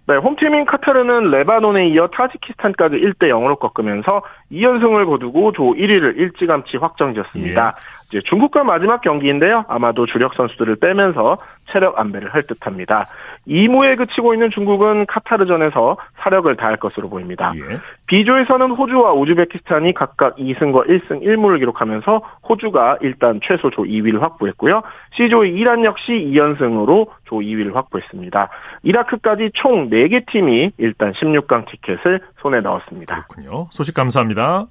네, 0.09 0.17
홈팀인 0.17 0.65
카타르는 0.65 1.31
레바논에 1.31 1.87
이어 1.89 2.09
타지키스탄까지 2.09 2.97
1대 2.97 3.29
0으로 3.29 3.59
꺾으면서 3.59 4.23
2연승을 4.51 5.07
거두고 5.07 5.53
조 5.53 5.75
1위를 5.75 6.19
일찌감치 6.19 6.79
확정지었습니다. 6.79 7.67
예. 7.77 8.03
이제 8.09 8.21
중국과 8.21 8.65
마지막 8.65 9.01
경기인데요. 9.01 9.65
아마도 9.69 10.07
주력 10.07 10.35
선수들을 10.35 10.77
빼면서 10.77 11.39
체력 11.71 11.99
안배를 11.99 12.35
할 12.35 12.43
듯합니다. 12.43 13.07
2무에 13.47 13.97
그치고 13.97 14.35
있는 14.35 14.51
중국은 14.51 15.07
카타르전에서 15.07 15.97
사력을 16.19 16.55
다할 16.57 16.77
것으로 16.77 17.09
보입니다. 17.09 17.53
예. 17.57 17.79
B조에서는 18.13 18.73
호주와 18.73 19.15
우즈베키스탄이 19.15 19.95
각각 19.95 20.37
2승과 20.37 20.87
1승 20.87 21.23
1무를 21.23 21.59
기록하면서 21.61 22.21
호주가 22.47 22.99
일단 23.01 23.41
최소 23.43 23.71
조 23.71 23.85
2위를 23.85 24.21
확보했고요. 24.21 24.83
C조의 25.17 25.55
이란 25.55 25.83
역시 25.87 26.13
2연승으로 26.13 27.09
조 27.25 27.37
2위를 27.37 27.73
확보했습니다. 27.73 28.51
이라크까지 28.83 29.53
총 29.55 29.89
4개 29.89 30.27
팀이 30.31 30.73
일단 30.77 31.13
16강 31.13 31.65
티켓을 31.71 32.21
손에 32.43 32.61
넣었습니다. 32.61 33.29
그렇군요. 33.29 33.69
소식 33.71 33.95
감사합니다. 33.95 34.67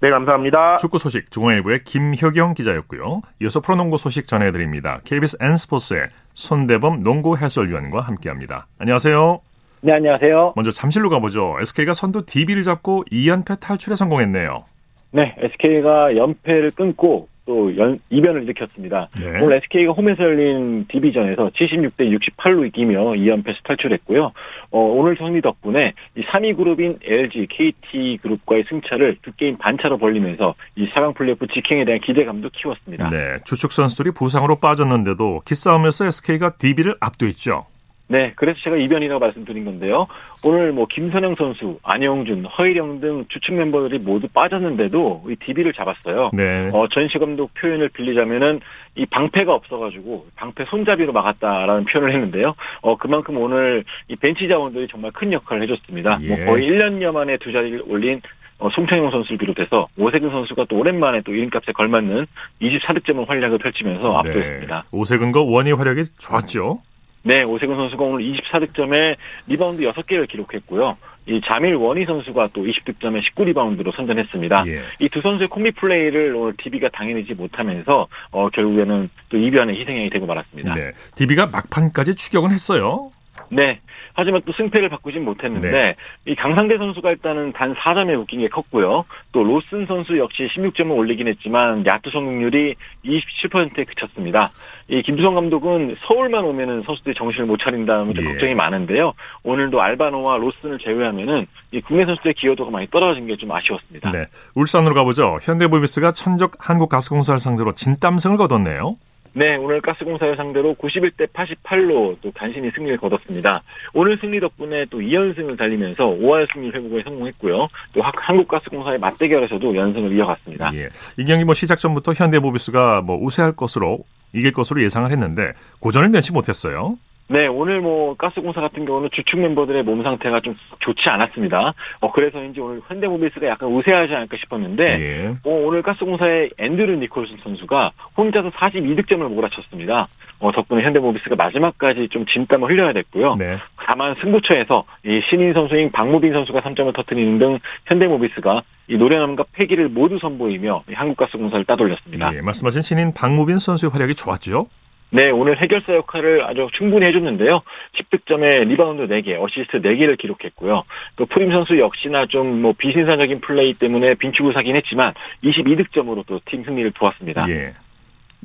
네, 0.00 0.10
감사합니다. 0.10 0.76
축구 0.76 0.98
소식 0.98 1.32
중앙일보의 1.32 1.80
김효경 1.84 2.54
기자였고요. 2.54 3.22
이어서 3.42 3.60
프로농구 3.62 3.98
소식 3.98 4.28
전해드립니다. 4.28 5.00
KBS 5.02 5.38
N스포츠의 5.40 6.06
손대범 6.34 7.02
농구 7.02 7.36
해설위원과 7.36 8.02
함께합니다. 8.02 8.68
안녕하세요. 8.78 9.40
네, 9.80 9.92
안녕하세요. 9.92 10.54
먼저 10.56 10.70
잠실로 10.70 11.10
가보죠. 11.10 11.56
SK가 11.60 11.92
선두 11.94 12.26
DB를 12.26 12.62
잡고 12.62 13.04
2연패 13.10 13.60
탈출에 13.60 13.94
성공했네요. 13.94 14.64
네, 15.12 15.34
SK가 15.38 16.16
연패를 16.16 16.72
끊고 16.72 17.28
또 17.46 17.76
연, 17.78 18.00
이변을 18.10 18.42
일으켰습니다. 18.42 19.08
네. 19.18 19.40
오늘 19.40 19.58
SK가 19.58 19.92
홈에서 19.92 20.24
열린 20.24 20.84
디비전에서 20.88 21.50
76대 21.50 22.18
68로 22.18 22.66
이기며 22.66 23.12
2연패에서 23.12 23.62
탈출했고요. 23.62 24.32
어, 24.72 24.78
오늘 24.78 25.16
승리 25.16 25.40
덕분에 25.40 25.94
이 26.16 26.22
3위 26.22 26.56
그룹인 26.56 26.98
LG, 27.04 27.46
KT 27.48 28.18
그룹과의 28.22 28.64
승차를 28.68 29.18
두 29.22 29.30
게임 29.32 29.56
반차로 29.58 29.98
벌리면서 29.98 30.54
이 30.74 30.88
4강 30.88 31.14
플레이오프 31.14 31.46
직행에 31.46 31.84
대한 31.84 32.00
기대감도 32.00 32.50
키웠습니다. 32.50 33.10
네, 33.10 33.36
주축 33.44 33.70
선수들이 33.70 34.10
부상으로 34.10 34.56
빠졌는데도 34.56 35.42
기싸움에서 35.44 36.06
SK가 36.06 36.56
DB를 36.56 36.96
압도했죠. 36.98 37.66
네, 38.08 38.32
그래서 38.36 38.58
제가 38.62 38.76
이변이라고 38.76 39.18
말씀드린 39.18 39.64
건데요. 39.64 40.06
오늘 40.44 40.72
뭐 40.72 40.86
김선영 40.86 41.34
선수, 41.34 41.78
안영준, 41.82 42.44
허일영 42.44 43.00
등 43.00 43.24
주축 43.28 43.56
멤버들이 43.56 43.98
모두 43.98 44.28
빠졌는데도 44.28 45.24
이 45.28 45.36
DB를 45.36 45.72
잡았어요. 45.72 46.30
네. 46.32 46.70
어, 46.72 46.86
전시 46.88 47.18
감독 47.18 47.52
표현을 47.54 47.88
빌리자면은 47.88 48.60
이 48.94 49.06
방패가 49.06 49.52
없어가지고 49.52 50.26
방패 50.36 50.66
손잡이로 50.66 51.12
막았다라는 51.12 51.84
표현을 51.86 52.12
했는데요. 52.12 52.54
어, 52.82 52.96
그만큼 52.96 53.38
오늘 53.38 53.84
이 54.08 54.14
벤치 54.14 54.48
자원들이 54.48 54.86
정말 54.88 55.10
큰 55.10 55.32
역할을 55.32 55.62
해줬습니다. 55.64 56.18
뭐 56.18 56.22
예. 56.22 56.44
뭐 56.44 56.52
거의 56.52 56.70
1년여 56.70 57.12
만에 57.12 57.38
두 57.38 57.50
자리를 57.50 57.82
올린 57.88 58.20
어, 58.58 58.70
송창용 58.70 59.10
선수를 59.10 59.36
비롯해서 59.38 59.88
오세근 59.98 60.30
선수가 60.30 60.66
또 60.68 60.78
오랜만에 60.78 61.22
또 61.22 61.34
이름값에 61.34 61.72
걸맞는 61.72 62.26
24득점을 62.62 63.26
활약을 63.26 63.58
펼치면서 63.58 64.08
네. 64.08 64.16
압도했습니다. 64.16 64.84
오세근과 64.92 65.42
워니 65.42 65.72
활약이 65.72 66.04
좋았죠. 66.18 66.78
네, 67.26 67.42
오세근 67.42 67.74
선수가 67.74 68.04
오늘 68.04 68.24
24득점에 68.24 69.16
리바운드 69.48 69.82
6개를 69.82 70.28
기록했고요. 70.28 70.96
이 71.26 71.40
자밀 71.44 71.74
워니 71.74 72.04
선수가 72.04 72.50
또 72.52 72.62
20득점에 72.62 73.20
19리바운드로 73.20 73.92
선전했습니다. 73.96 74.64
예. 74.68 74.82
이 75.00 75.07
두 75.07 75.20
선수의 75.20 75.48
콤비 75.48 75.72
플레이를 75.72 76.36
오늘 76.36 76.54
DB가 76.56 76.88
당해내지 76.90 77.34
못하면서 77.34 78.06
어, 78.30 78.48
결국에는 78.50 79.10
또 79.28 79.36
이변의 79.36 79.76
희생양이 79.76 80.08
되고 80.08 80.24
말았습니다. 80.24 80.74
네. 80.74 80.92
DB가 81.16 81.46
막판까지 81.46 82.14
추격은 82.14 82.52
했어요. 82.52 83.10
네. 83.48 83.80
하지만 84.16 84.42
또 84.44 84.52
승패를 84.52 84.88
바꾸진 84.88 85.24
못했는데 85.24 85.70
네. 85.70 85.94
이 86.24 86.34
강상대 86.34 86.78
선수가 86.78 87.10
일단은 87.12 87.52
단 87.52 87.74
4점에 87.74 88.18
웃긴 88.18 88.40
게 88.40 88.48
컸고요. 88.48 89.04
또 89.30 89.44
로슨 89.44 89.86
선수 89.86 90.18
역시 90.18 90.48
16점을 90.56 90.90
올리긴 90.90 91.28
했지만 91.28 91.86
야투 91.86 92.10
성공률이 92.10 92.74
27%에 93.04 93.84
그쳤습니다. 93.84 94.50
이 94.88 95.02
김두성 95.02 95.34
감독은 95.34 95.96
서울만 96.06 96.44
오면은 96.44 96.82
선수들이 96.82 97.14
정신을 97.14 97.46
못 97.46 97.58
차린다는 97.58 98.14
예. 98.16 98.24
걱정이 98.24 98.54
많은데요. 98.54 99.12
오늘도 99.44 99.80
알바노와 99.80 100.38
로슨을 100.38 100.78
제외하면은 100.78 101.46
이 101.72 101.80
국내 101.80 102.04
선수들의 102.06 102.34
기여도가 102.34 102.70
많이 102.70 102.88
떨어진 102.88 103.26
게 103.26 103.36
좀 103.36 103.52
아쉬웠습니다. 103.52 104.10
네. 104.12 104.26
울산으로 104.54 104.94
가보죠. 104.94 105.38
현대모비스가 105.42 106.12
천적 106.12 106.52
한국가스공사를 106.58 107.38
상대로 107.38 107.74
진땀승을 107.74 108.38
거뒀네요. 108.38 108.96
네, 109.36 109.54
오늘 109.56 109.82
가스공사를 109.82 110.34
상대로 110.34 110.72
91대 110.72 111.30
88로 111.30 112.16
또 112.22 112.32
간신히 112.32 112.70
승리를 112.70 112.96
거뒀습니다. 112.96 113.62
오늘 113.92 114.16
승리 114.18 114.40
덕분에 114.40 114.86
또 114.88 114.98
2연승을 114.98 115.58
달리면서 115.58 116.06
5할 116.06 116.50
승리 116.50 116.70
회복에 116.70 117.02
성공했고요. 117.02 117.68
또 117.92 118.00
한국가스공사의 118.02 118.98
맞대결에서도 118.98 119.76
연승을 119.76 120.16
이어갔습니다. 120.16 120.74
예. 120.76 120.88
이 121.18 121.24
경기 121.26 121.44
뭐 121.44 121.52
시작 121.52 121.78
전부터 121.78 122.14
현대모비스가 122.14 123.02
뭐 123.02 123.18
우세할 123.22 123.52
것으로 123.52 123.98
이길 124.32 124.52
것으로 124.52 124.82
예상을 124.82 125.10
했는데 125.10 125.52
고전을 125.80 126.08
면치 126.08 126.32
못했어요. 126.32 126.96
네, 127.28 127.48
오늘 127.48 127.80
뭐 127.80 128.14
가스공사 128.14 128.60
같은 128.60 128.84
경우는 128.84 129.08
주축 129.12 129.40
멤버들의 129.40 129.82
몸 129.82 130.04
상태가 130.04 130.40
좀 130.40 130.54
좋지 130.78 131.08
않았습니다. 131.08 131.74
어 132.00 132.12
그래서인지 132.12 132.60
오늘 132.60 132.80
현대모비스가 132.86 133.46
약간 133.48 133.70
우세하지 133.72 134.14
않을까 134.14 134.36
싶었는데 134.36 134.84
예. 135.00 135.28
어, 135.44 135.50
오늘 135.50 135.82
가스공사의 135.82 136.50
앤드류 136.58 136.96
니콜슨 136.96 137.38
선수가 137.42 137.92
혼자서 138.16 138.50
42득점을 138.50 139.28
몰아쳤습니다. 139.28 140.06
어, 140.38 140.52
덕분에 140.52 140.84
현대모비스가 140.84 141.34
마지막까지 141.34 142.08
좀 142.10 142.26
진땀을 142.26 142.70
흘려야 142.70 142.92
됐고요. 142.92 143.36
네. 143.36 143.58
다만 143.76 144.14
승부처에서 144.20 144.84
이 145.04 145.20
신인 145.28 145.52
선수인 145.52 145.90
박무빈 145.90 146.32
선수가 146.32 146.60
3점을 146.60 146.94
터뜨리는 146.94 147.38
등 147.38 147.58
현대모비스가 147.86 148.62
이 148.88 148.96
노련함과 148.98 149.46
패기를 149.52 149.88
모두 149.88 150.18
선보이며 150.18 150.84
한국가스공사를 150.92 151.64
따돌렸습니다. 151.64 152.34
예, 152.34 152.40
말씀하신 152.40 152.82
신인 152.82 153.14
박무빈 153.14 153.58
선수의 153.58 153.90
활약이 153.90 154.14
좋았죠? 154.14 154.68
네, 155.10 155.30
오늘 155.30 155.56
해결사 155.58 155.94
역할을 155.94 156.42
아주 156.44 156.68
충분히 156.72 157.06
해줬는데요. 157.06 157.62
10득점에 157.96 158.66
리바운드 158.66 159.06
4개, 159.06 159.40
어시스트 159.40 159.80
4개를 159.80 160.18
기록했고요. 160.18 160.82
또 161.16 161.26
프림 161.26 161.50
선수 161.52 161.78
역시나 161.78 162.26
좀 162.26 162.60
뭐 162.60 162.72
비신사적인 162.76 163.40
플레이 163.40 163.74
때문에 163.74 164.14
빈축을 164.14 164.52
사긴 164.52 164.76
했지만 164.76 165.14
22득점으로 165.44 166.26
또 166.26 166.40
팀 166.44 166.64
승리를 166.64 166.90
도왔습니다. 166.92 167.46
예. 167.48 167.72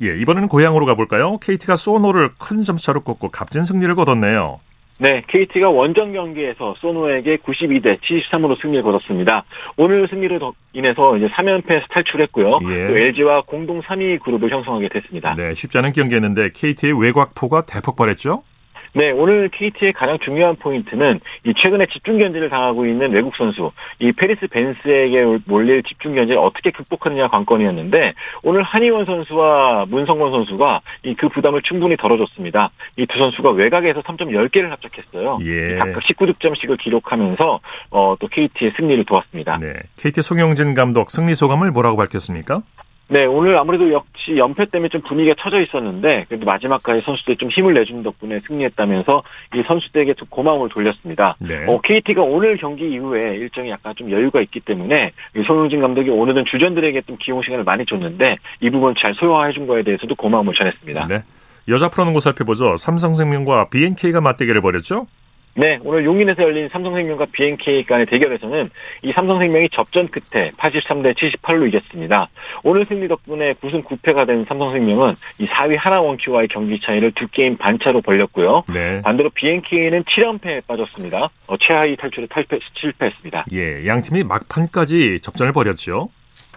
예, 0.02 0.18
이번에는 0.20 0.48
고향으로 0.48 0.86
가볼까요? 0.86 1.38
KT가 1.38 1.76
소노를 1.76 2.30
큰 2.38 2.60
점차로 2.60 3.02
꺾고 3.02 3.30
값진 3.30 3.62
승리를 3.64 3.94
거뒀네요. 3.94 4.60
네, 5.02 5.20
KT가 5.26 5.68
원정 5.68 6.12
경기에서 6.12 6.76
소노에게 6.78 7.38
92대 7.38 7.98
73으로 7.98 8.56
승리를 8.62 8.84
거뒀습니다. 8.84 9.44
오늘 9.76 10.06
승리로 10.06 10.54
인해서 10.74 11.16
이제 11.16 11.26
3연패에서 11.26 11.88
탈출했고요. 11.90 12.60
예. 12.70 12.86
또 12.86 12.96
LG와 12.96 13.42
공동 13.42 13.80
3위 13.80 14.20
그룹을 14.20 14.50
형성하게 14.50 14.88
됐습니다. 14.90 15.34
네, 15.34 15.54
쉽지 15.54 15.76
않은 15.78 15.90
경기였는데 15.90 16.50
KT의 16.54 16.92
외곽포가 17.02 17.66
대폭발했죠? 17.66 18.44
네, 18.94 19.10
오늘 19.10 19.48
KT의 19.48 19.94
가장 19.94 20.18
중요한 20.18 20.56
포인트는 20.56 21.20
이 21.44 21.54
최근에 21.56 21.86
집중 21.86 22.18
견제를 22.18 22.50
당하고 22.50 22.84
있는 22.84 23.10
외국 23.12 23.34
선수 23.36 23.72
이 23.98 24.12
페리스 24.12 24.46
벤스에게 24.48 25.38
몰릴 25.46 25.82
집중 25.82 26.14
견제를 26.14 26.38
어떻게 26.38 26.70
극복하느냐 26.70 27.28
관건이었는데 27.28 28.12
오늘 28.42 28.62
한희원 28.62 29.06
선수와 29.06 29.86
문성권 29.88 30.32
선수가 30.32 30.80
이 31.04 31.14
그 31.22 31.28
부담을 31.28 31.62
충분히 31.62 31.96
덜어줬습니다. 31.96 32.70
이 32.96 33.06
두 33.06 33.18
선수가 33.18 33.50
외곽에서 33.52 34.02
3점 34.02 34.30
10개를 34.30 34.70
합작했어요. 34.70 35.38
예. 35.42 35.76
각각 35.76 36.02
19득점씩을 36.02 36.78
기록하면서 36.78 37.60
어, 37.90 38.16
또 38.18 38.26
KT의 38.28 38.72
승리를 38.76 39.04
도왔습니다. 39.04 39.58
네, 39.58 39.72
KT 39.96 40.20
송영진 40.22 40.74
감독 40.74 41.10
승리 41.10 41.34
소감을 41.34 41.70
뭐라고 41.70 41.96
밝혔습니까? 41.96 42.62
네, 43.08 43.26
오늘 43.26 43.58
아무래도 43.58 43.92
역시 43.92 44.36
연패 44.36 44.66
때문에 44.66 44.88
좀 44.88 45.02
분위기가 45.02 45.34
처져 45.38 45.60
있었는데 45.60 46.26
그래도 46.28 46.46
마지막까지 46.46 47.02
선수들이 47.04 47.36
좀 47.36 47.50
힘을 47.50 47.74
내준 47.74 48.02
덕분에 48.02 48.40
승리했다면서 48.46 49.22
이 49.54 49.62
선수들에게 49.66 50.14
좀 50.14 50.28
고마움을 50.30 50.70
돌렸습니다. 50.70 51.36
네. 51.38 51.66
어, 51.66 51.78
KT가 51.78 52.22
오늘 52.22 52.56
경기 52.56 52.90
이후에 52.90 53.36
일정이 53.36 53.70
약간 53.70 53.94
좀 53.96 54.10
여유가 54.10 54.40
있기 54.40 54.60
때문에 54.60 55.12
손흥진 55.46 55.80
감독이 55.80 56.08
오늘은 56.08 56.46
주전들에게 56.46 57.02
좀 57.02 57.16
기용 57.20 57.42
시간을 57.42 57.64
많이 57.64 57.84
줬는데 57.84 58.38
이 58.60 58.70
부분 58.70 58.94
잘 58.98 59.14
소화해 59.14 59.52
준 59.52 59.66
거에 59.66 59.82
대해서도 59.82 60.14
고마움을 60.14 60.54
전했습니다. 60.54 61.04
네. 61.08 61.22
여자 61.68 61.88
프로농구 61.88 62.20
살펴보죠. 62.20 62.76
삼성생명과 62.76 63.68
BNK가 63.68 64.20
맞대결을 64.20 64.62
벌였죠? 64.62 65.06
네, 65.54 65.78
오늘 65.84 66.04
용인에서 66.04 66.42
열린 66.42 66.68
삼성생명과 66.70 67.26
BNK 67.32 67.84
간의 67.84 68.06
대결에서는 68.06 68.70
이 69.02 69.12
삼성생명이 69.12 69.68
접전 69.70 70.08
끝에 70.08 70.50
83대 70.52 71.14
78로 71.14 71.68
이겼습니다. 71.68 72.30
오늘 72.62 72.86
승리 72.86 73.06
덕분에 73.06 73.52
9승 73.54 73.84
9패가 73.84 74.26
된 74.26 74.46
삼성생명은 74.48 75.16
이 75.38 75.46
4위 75.46 75.76
하나원큐와의 75.78 76.48
경기 76.48 76.80
차이를 76.80 77.12
두 77.12 77.28
게임 77.28 77.58
반차로 77.58 78.00
벌렸고요. 78.00 78.64
네. 78.72 79.02
반대로 79.02 79.30
BNK는 79.30 80.04
7연패에 80.04 80.66
빠졌습니다. 80.66 81.28
어, 81.46 81.56
최하위 81.58 81.96
탈출에 81.96 82.26
탈패, 82.26 82.58
실패했습니다. 82.74 83.44
예, 83.52 83.86
양 83.86 84.00
팀이 84.00 84.24
막판까지 84.24 85.20
접전을 85.20 85.52
벌였죠. 85.52 86.08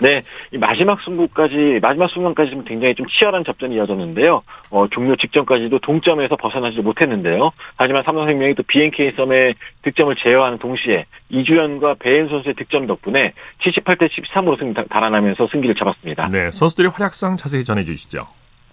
네, 0.01 0.21
이 0.51 0.57
마지막 0.57 1.01
승부까지 1.01 1.79
마지막 1.81 2.09
순간까지 2.09 2.51
좀 2.51 2.63
굉장히 2.65 2.95
좀 2.95 3.05
치열한 3.07 3.45
접전이 3.45 3.75
이어졌는데요. 3.75 4.43
어, 4.71 4.87
종료 4.89 5.15
직전까지도 5.15 5.79
동점에서 5.79 6.35
벗어나지 6.35 6.81
못했는데요. 6.81 7.51
하지만 7.77 8.03
삼성생명이 8.03 8.55
또 8.55 8.63
BNK 8.63 9.13
썸의 9.15 9.55
득점을 9.83 10.15
제어하는 10.15 10.57
동시에 10.57 11.05
이주연과 11.29 11.95
배현 11.99 12.27
선수의 12.29 12.55
득점 12.55 12.87
덕분에 12.87 13.33
78대 13.61 14.09
13으로 14.09 14.59
승 14.59 14.73
달아나면서 14.73 15.47
승기를 15.47 15.75
잡았습니다. 15.75 16.27
네, 16.29 16.51
선수들의 16.51 16.91
활약상 16.91 17.37
자세히 17.37 17.63
전해주시죠. 17.63 18.27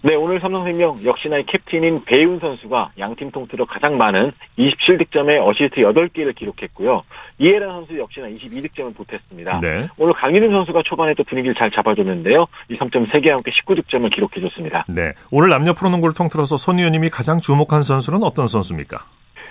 네, 0.05 0.15
오늘 0.15 0.41
삼성생명 0.41 1.05
역시나 1.05 1.41
캡틴인 1.43 2.03
배훈 2.03 2.37
선수가 2.37 2.91
양팀 2.99 3.31
통틀어 3.31 3.63
가장 3.63 3.97
많은 3.97 4.33
27득점에 4.59 5.41
어시스트 5.47 5.77
8개를 5.77 6.35
기록했고요. 6.35 7.03
이해란 7.39 7.69
선수 7.69 7.97
역시나 7.97 8.27
22득점을 8.27 8.93
보탰습니다. 8.97 9.61
네. 9.61 9.87
오늘 9.97 10.13
강민훈 10.13 10.51
선수가 10.51 10.81
초반에 10.83 11.13
또 11.13 11.23
분위기를 11.23 11.55
잘 11.55 11.71
잡아줬는데요. 11.71 12.47
이 12.67 12.77
3점 12.77 13.09
3개와 13.11 13.29
함께 13.29 13.51
19득점을 13.51 14.13
기록해줬습니다. 14.13 14.85
네, 14.89 15.13
오늘 15.31 15.47
남녀 15.47 15.71
프로농구를 15.71 16.13
통틀어서 16.13 16.57
손 16.57 16.79
위원님이 16.79 17.07
가장 17.09 17.39
주목한 17.39 17.83
선수는 17.83 18.23
어떤 18.23 18.47
선수입니까? 18.47 19.05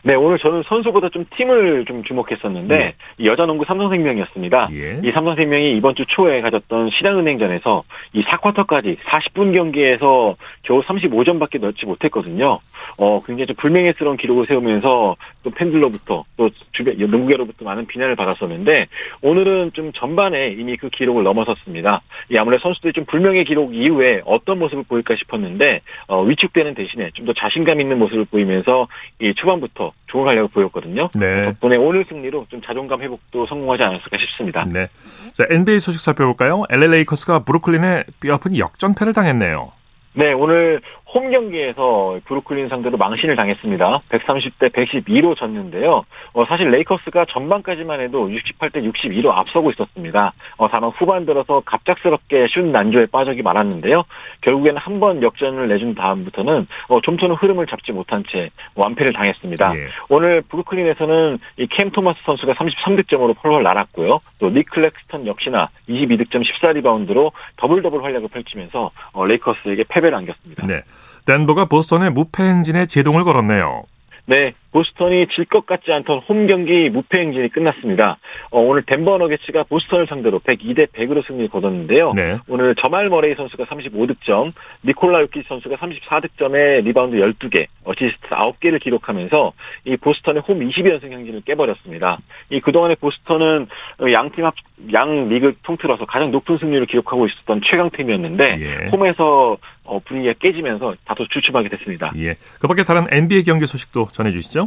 네, 0.05 0.15
오늘 0.15 0.39
저는 0.39 0.65
선수보다 0.65 1.09
좀 1.11 1.25
팀을 1.37 1.85
좀 1.87 2.03
주목했었는데 2.03 2.77
네. 2.77 3.25
여자 3.25 3.47
농구 3.47 3.65
삼성생명이었습니다. 3.65 4.71
예. 4.73 5.01
이 5.05 5.11
삼성생명이 5.13 5.77
이번 5.77 5.95
주 5.95 6.05
초에 6.07 6.41
가졌던 6.41 6.91
신한은행전에서 6.91 7.85
이 8.13 8.23
4쿼터까지 8.23 8.99
40분 8.99 9.55
경기에서 9.55 10.37
겨우 10.63 10.81
35점밖에 10.83 11.61
넣지 11.61 11.87
못했거든요. 11.87 12.59
어, 12.97 13.23
굉장히 13.25 13.47
좀 13.47 13.57
불명예스러운 13.57 14.17
기록을 14.17 14.47
세우면서 14.47 15.17
또 15.45 15.51
팬들로부터 15.51 16.25
또 16.37 16.51
주변 16.73 16.97
농구계로부터 16.99 17.65
많은 17.65 17.87
비난을 17.87 18.17
받았었는데 18.17 18.89
오늘은 19.23 19.73
좀 19.73 19.93
전반에 19.93 20.49
이미 20.49 20.77
그 20.77 20.89
기록을 20.91 21.23
넘어섰습니다. 21.23 22.03
이 22.31 22.37
아무래도 22.37 22.63
선수들이 22.63 22.93
좀 22.93 23.05
불명예 23.05 23.45
기록 23.45 23.75
이후에 23.75 24.23
어떤 24.25 24.59
모습을 24.59 24.83
보일까 24.89 25.15
싶었는데 25.17 25.81
어, 26.09 26.23
위축되는 26.23 26.75
대신에 26.75 27.11
좀 27.15 27.23
더 27.23 27.33
자신감 27.35 27.81
있는 27.81 28.01
모습을 28.01 28.25
보이면서 28.25 28.89
이 29.21 29.33
초반부터 29.35 29.92
좋은 30.07 30.27
활약을 30.27 30.49
보였거든요. 30.49 31.09
네. 31.15 31.45
덕분에 31.47 31.77
오늘 31.77 32.05
승리로 32.09 32.47
좀 32.51 32.61
자존감 32.63 33.03
회복도 33.03 33.47
성공하지 33.47 33.83
않았을까 33.83 34.19
싶습니다. 34.19 34.67
네. 34.71 34.89
자, 35.33 35.47
NBA 35.51 35.81
소식 35.81 36.01
살펴볼까요? 36.01 36.65
LA 36.69 36.89
레이커스가 36.89 37.41
브루클린에 37.41 38.05
뼈아픈 38.21 38.57
역전패를 38.59 39.13
당했네요. 39.13 39.73
네, 40.15 40.33
오늘 40.33 40.83
홈 41.15 41.31
경기에서 41.31 42.19
브루클린 42.25 42.69
상대로 42.71 42.97
망신을 42.97 43.37
당했습니다. 43.37 44.03
130대 44.09 44.73
112로 44.73 45.37
졌는데요. 45.37 46.05
어, 46.33 46.45
사실 46.47 46.71
레이커스가 46.71 47.27
전반까지만 47.27 48.01
해도 48.01 48.29
68대 48.29 48.91
62로 48.91 49.31
앞서고 49.31 49.71
있었습니다. 49.73 50.33
어, 50.57 50.69
다만 50.69 50.91
후반 50.91 51.27
들어서 51.27 51.61
갑작스럽게 51.67 52.47
슛 52.49 52.65
난조에 52.65 53.07
빠지고 53.07 53.43
말았는데요. 53.43 54.05
결국에는 54.41 54.79
한 54.81 55.03
번 55.03 55.21
역전을 55.23 55.67
내준 55.69 55.95
다음부터는 55.97 56.69
어, 56.89 57.01
좀처럼 57.01 57.37
흐름을 57.37 57.67
잡지 57.67 57.91
못한 57.93 58.23
채 58.31 58.51
완패를 58.77 59.13
당했습니다. 59.13 59.75
예. 59.77 59.89
오늘 60.09 60.43
브루클린에서는 60.43 61.39
이 61.57 61.63
캠 61.63 61.91
토마스 61.91 62.21
선수가 62.25 62.55
33득점으로 62.55 63.35
펄펄 63.37 63.63
날았고요. 63.65 64.21
또 64.39 64.51
닉 64.51 64.63
클랙스턴 64.63 65.27
역시나 65.27 65.71
22득점 65.89 66.43
14리바운드로 66.45 67.33
더블 67.57 67.83
더블 67.83 68.05
활약을 68.05 68.29
펼치면서 68.29 68.93
어, 69.13 69.27
레이커스에게 69.27 69.85
패배를 69.89 70.17
안겼습니다. 70.17 70.67
네. 70.67 70.83
덴버가 71.25 71.67
보스턴의 71.67 72.11
무패 72.11 72.43
행진에 72.43 72.87
제동을 72.87 73.25
걸었네요. 73.25 73.85
네, 74.27 74.55
보스턴이 74.73 75.27
질 75.29 75.45
것 75.53 75.67
같지 75.67 75.93
않던 75.93 76.21
홈 76.29 76.47
경기 76.47 76.89
무패 76.89 77.19
행진이 77.19 77.51
끝났습니다. 77.51 78.19
어, 78.51 78.61
오늘 78.61 78.83
덴버 78.83 79.19
너게츠가 79.19 79.65
보스턴을 79.65 80.07
상대로 80.07 80.39
102대 80.41 80.87
100으로 80.93 81.25
승리를 81.27 81.49
거뒀는데요. 81.51 82.13
네. 82.15 82.39
오늘 82.49 82.75
자말 82.77 83.11
머레이 83.11 83.35
선수가 83.35 83.65
35득점, 83.65 84.53
니콜라 84.85 85.21
요키치 85.23 85.43
선수가 85.47 85.77
34득점에 85.77 86.85
리바운드 86.85 87.17
12개, 87.17 87.67
어시스트 87.85 88.29
9개를 88.29 88.81
기록하면서 88.83 89.53
이 89.85 89.97
보스턴의 89.99 90.43
홈 90.49 90.61
20연승 90.61 91.11
행진을 91.13 91.43
깨버렸습니다. 91.43 92.19
이 92.51 92.61
그동안의 92.61 92.97
보스턴은 92.97 93.67
양팀 94.11 94.45
합, 94.45 94.55
양 94.95 95.29
리그 95.29 95.55
통틀어서 95.63 96.07
가장 96.07 96.31
높은 96.31 96.57
승률을 96.59 96.87
기록하고 96.87 97.27
있었던 97.27 97.61
최강팀이었는데 97.65 98.59
예. 98.61 98.89
홈에서 98.91 99.59
어, 99.85 99.99
분위기가 99.99 100.33
깨지면서 100.39 100.95
다소 101.05 101.27
주춤하게 101.29 101.69
됐습니다. 101.71 102.13
예. 102.17 102.37
그 102.61 102.69
밖에 102.69 102.85
다른 102.85 103.07
NBA 103.11 103.43
경기 103.45 103.67
소식도 103.67 104.09
전해주시죠. 104.13 104.62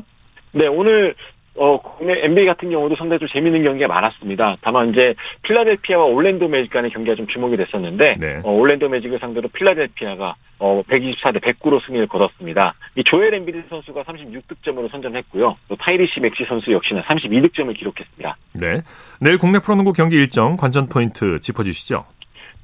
네, 0.56 0.68
오늘 0.68 1.16
어, 1.58 1.82
국내 1.82 2.14
NBA 2.24 2.46
같은 2.46 2.70
경우도 2.70 2.96
상당히 2.96 3.20
좀 3.20 3.28
재밌는 3.30 3.64
경기가 3.64 3.88
많았습니다. 3.88 4.58
다만 4.62 4.90
이제 4.90 5.16
필라델피아와 5.44 6.06
올랜도 6.06 6.48
매직 6.48 6.72
간의 6.72 6.92
경기가 6.92 7.16
좀 7.16 7.28
주목이 7.28 7.56
됐었는데 7.56 8.18
네. 8.20 8.42
어, 8.44 8.52
올랜도 8.52 8.90
매직을 8.90 9.20
상대로 9.20 9.48
필라델피아가 9.50 10.36
어, 10.60 10.82
124대 10.90 11.42
109로 11.42 11.86
승리를 11.86 12.08
거뒀습니다. 12.08 12.74
이 12.96 13.04
조엘 13.04 13.34
엠비드 13.34 13.64
선수가 13.70 14.04
36득점으로 14.04 14.90
선전했고요. 14.92 15.58
또 15.68 15.76
타이리스 15.76 16.20
맥시 16.22 16.46
선수 16.46 16.72
역시나 16.72 17.02
32득점을 17.04 17.78
기록했습니다. 17.78 18.38
네. 18.54 18.82
내일 19.20 19.38
국내 19.38 19.60
프로농구 19.60 19.94
경기 19.94 20.16
일정 20.16 20.58
관전 20.58 20.88
포인트 20.88 21.40
짚어주시죠. 21.40 22.06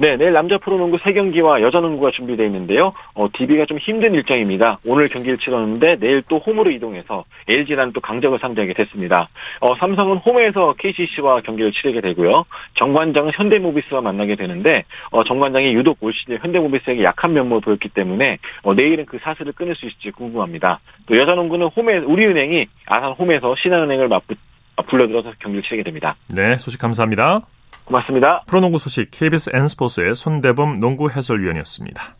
네, 0.01 0.17
내일 0.17 0.33
남자 0.33 0.57
프로농구 0.57 0.97
3경기와 0.97 1.61
여자 1.61 1.79
농구가 1.79 2.09
준비되어 2.09 2.43
있는데요. 2.47 2.91
어, 3.13 3.27
DB가 3.31 3.67
좀 3.67 3.77
힘든 3.77 4.15
일정입니다. 4.15 4.79
오늘 4.83 5.07
경기를 5.07 5.37
치렀는데 5.37 5.97
내일 5.99 6.23
또 6.27 6.39
홈으로 6.39 6.71
이동해서 6.71 7.23
LG랑 7.47 7.93
또 7.93 8.01
강적을 8.01 8.39
상대하게 8.39 8.73
됐습니다. 8.73 9.29
어, 9.59 9.75
삼성은 9.75 10.17
홈에서 10.17 10.73
KCC와 10.79 11.41
경기를 11.41 11.71
치르게 11.71 12.01
되고요. 12.01 12.45
정관장은 12.79 13.33
현대모비스와 13.35 14.01
만나게 14.01 14.37
되는데 14.37 14.85
어, 15.11 15.23
정관장이 15.23 15.71
유독 15.75 15.99
올 16.01 16.13
시즌 16.13 16.39
현대모비스에게 16.41 17.03
약한 17.03 17.33
면모를 17.33 17.61
보였기 17.61 17.89
때문에 17.89 18.39
어, 18.63 18.73
내일은 18.73 19.05
그 19.05 19.19
사슬을 19.21 19.51
끊을 19.51 19.75
수 19.75 19.85
있을지 19.85 20.09
궁금합니다. 20.09 20.79
또 21.05 21.15
여자 21.15 21.35
농구는 21.35 21.67
홈에 21.67 21.99
우리은행이 21.99 22.65
아산 22.87 23.11
홈에서 23.11 23.55
신한은행을 23.55 24.07
맞붙 24.07 24.35
불러들어서 24.87 25.33
경기를 25.37 25.61
치르게 25.61 25.83
됩니다. 25.83 26.15
네, 26.27 26.57
소식 26.57 26.81
감사합니다. 26.81 27.41
고맙습니다. 27.85 28.43
프로농구 28.47 28.79
소식 28.79 29.09
KBS 29.11 29.51
N스포츠의 29.53 30.15
손대범 30.15 30.79
농구 30.79 31.09
해설위원이었습니다. 31.09 32.15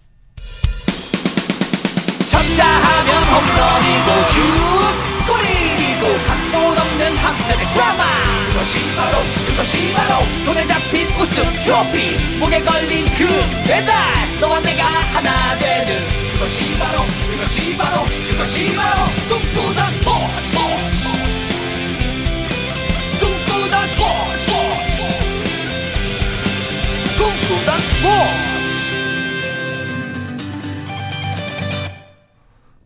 쳤다 2.32 2.66
하면 2.66 3.24
홈런이고 3.32 4.24
슛 4.32 5.02
골이고 5.28 6.04
각본 6.28 6.78
없는 6.78 7.18
한편의 7.18 7.68
드라마 7.68 8.04
그것이 8.52 8.96
바로 8.96 9.18
그것이 9.48 9.94
바로 9.94 10.24
손에 10.46 10.66
잡힌 10.66 11.08
우승 11.20 11.44
트로피 11.64 12.40
목에 12.40 12.62
걸린 12.62 13.06
그 13.18 13.28
배달 13.68 13.96
너와 14.40 14.60
내가 14.62 14.84
하나 14.86 15.58
되는 15.58 15.96
그것이 16.34 16.78
바로 16.80 17.04
그것이 17.32 17.78
바로 17.78 18.04
그것이 18.30 18.76
바로 18.76 19.06
꿈꾸던 19.30 19.94
스포츠 19.94 21.21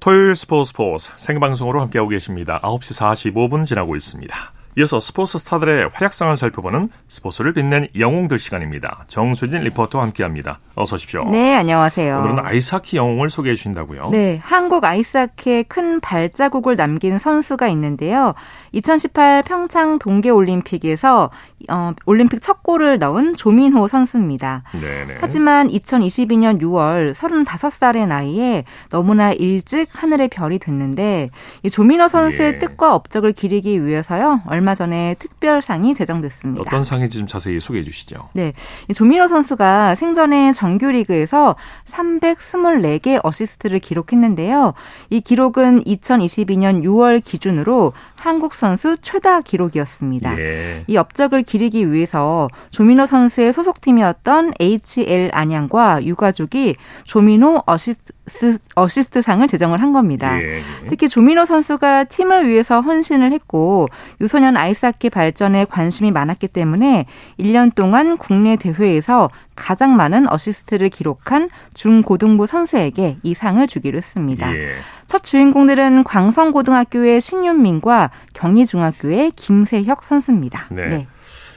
토요일 0.05 0.35
스포츠 0.35 0.69
스포츠 0.69 1.11
생방송으로 1.15 1.81
함께하고 1.81 2.09
계십니다. 2.09 2.59
9시 2.61 3.33
45분 3.33 3.65
지나고 3.65 3.95
있습니다. 3.95 4.54
이어서 4.77 4.99
스포츠 4.99 5.37
스타들의 5.37 5.89
활약상을 5.93 6.35
살펴보는 6.35 6.89
스포츠를 7.07 7.53
빛낸 7.53 7.87
영웅들 7.97 8.37
시간입니다. 8.37 9.05
정수진 9.07 9.59
리포터와 9.59 10.03
함께합니다. 10.03 10.59
어서 10.75 10.95
오십시오. 10.95 11.23
네, 11.31 11.55
안녕하세요. 11.55 12.17
오늘은 12.19 12.39
아이스하키 12.39 12.97
영웅을 12.97 13.29
소개해 13.29 13.55
주신다고요? 13.55 14.09
네, 14.09 14.37
한국 14.43 14.83
아이스하키에 14.83 15.63
큰 15.63 16.01
발자국을 16.01 16.75
남긴 16.75 17.17
선수가 17.17 17.69
있는데요. 17.69 18.33
2018 18.73 19.43
평창 19.43 19.97
동계올림픽에서 19.97 21.29
어, 21.69 21.93
올림픽 22.05 22.41
첫 22.41 22.61
골을 22.61 22.99
넣은 22.99 23.35
조민호 23.35 23.87
선수입니다. 23.87 24.63
네네. 24.73 25.17
하지만 25.21 25.69
2022년 25.69 26.61
6월 26.61 27.13
35살의 27.13 28.07
나이에 28.07 28.65
너무나 28.89 29.31
일찍 29.31 29.87
하늘의 29.91 30.27
별이 30.27 30.59
됐는데 30.59 31.29
이 31.63 31.69
조민호 31.69 32.09
선수의 32.09 32.55
예. 32.55 32.59
뜻과 32.59 32.93
업적을 32.93 33.31
기리기 33.31 33.85
위해서요. 33.85 34.41
얼마 34.47 34.64
전에 34.73 35.15
특별상이 35.19 35.93
제정됐습니다. 35.93 36.61
어떤 36.61 36.83
상인지 36.83 37.19
좀 37.19 37.27
자세히 37.27 37.59
소개해 37.59 37.83
주시죠. 37.83 38.29
네. 38.33 38.53
이 38.87 38.93
조민호 38.93 39.27
선수가 39.27 39.95
생전에 39.95 40.53
정규리그에서 40.53 41.55
324개 41.91 43.19
어시스트를 43.23 43.79
기록했는데요. 43.79 44.73
이 45.09 45.21
기록은 45.21 45.83
2022년 45.83 46.83
6월 46.83 47.23
기준으로 47.23 47.93
한국 48.15 48.53
선수 48.53 48.97
최다 48.97 49.41
기록이었습니다. 49.41 50.39
예. 50.39 50.83
이 50.87 50.97
업적을 50.97 51.43
기리기 51.43 51.91
위해서 51.91 52.47
조민호 52.71 53.05
선수의 53.05 53.53
소속팀이었던 53.53 54.53
HL 54.59 55.29
안양과 55.33 56.03
유가족이 56.03 56.75
조민호 57.03 57.63
어시스트, 57.65 58.57
어시스트 58.75 59.21
상을 59.21 59.45
제정을 59.47 59.81
한 59.81 59.93
겁니다. 59.93 60.41
예. 60.41 60.61
특히 60.89 61.07
조민호 61.07 61.45
선수가 61.45 62.05
팀을 62.05 62.47
위해서 62.47 62.81
헌신을 62.81 63.31
했고 63.31 63.87
유소년 64.21 64.54
아이스하키 64.57 65.09
발전에 65.09 65.65
관심이 65.65 66.11
많았기 66.11 66.47
때문에 66.47 67.05
1년 67.39 67.73
동안 67.75 68.17
국내 68.17 68.55
대회에서 68.55 69.29
가장 69.55 69.95
많은 69.95 70.31
어시스트를 70.31 70.89
기록한 70.89 71.49
중고등부 71.73 72.45
선수에게 72.45 73.17
이 73.23 73.33
상을 73.33 73.65
주기로 73.65 73.97
했습니다. 73.97 74.55
예. 74.55 74.71
첫 75.07 75.23
주인공들은 75.23 76.03
광성고등학교의 76.03 77.21
신윤민과 77.21 78.11
경희중학교의 78.33 79.31
김세혁 79.35 80.03
선수입니다. 80.03 80.67
네. 80.71 80.87
네. 80.87 81.07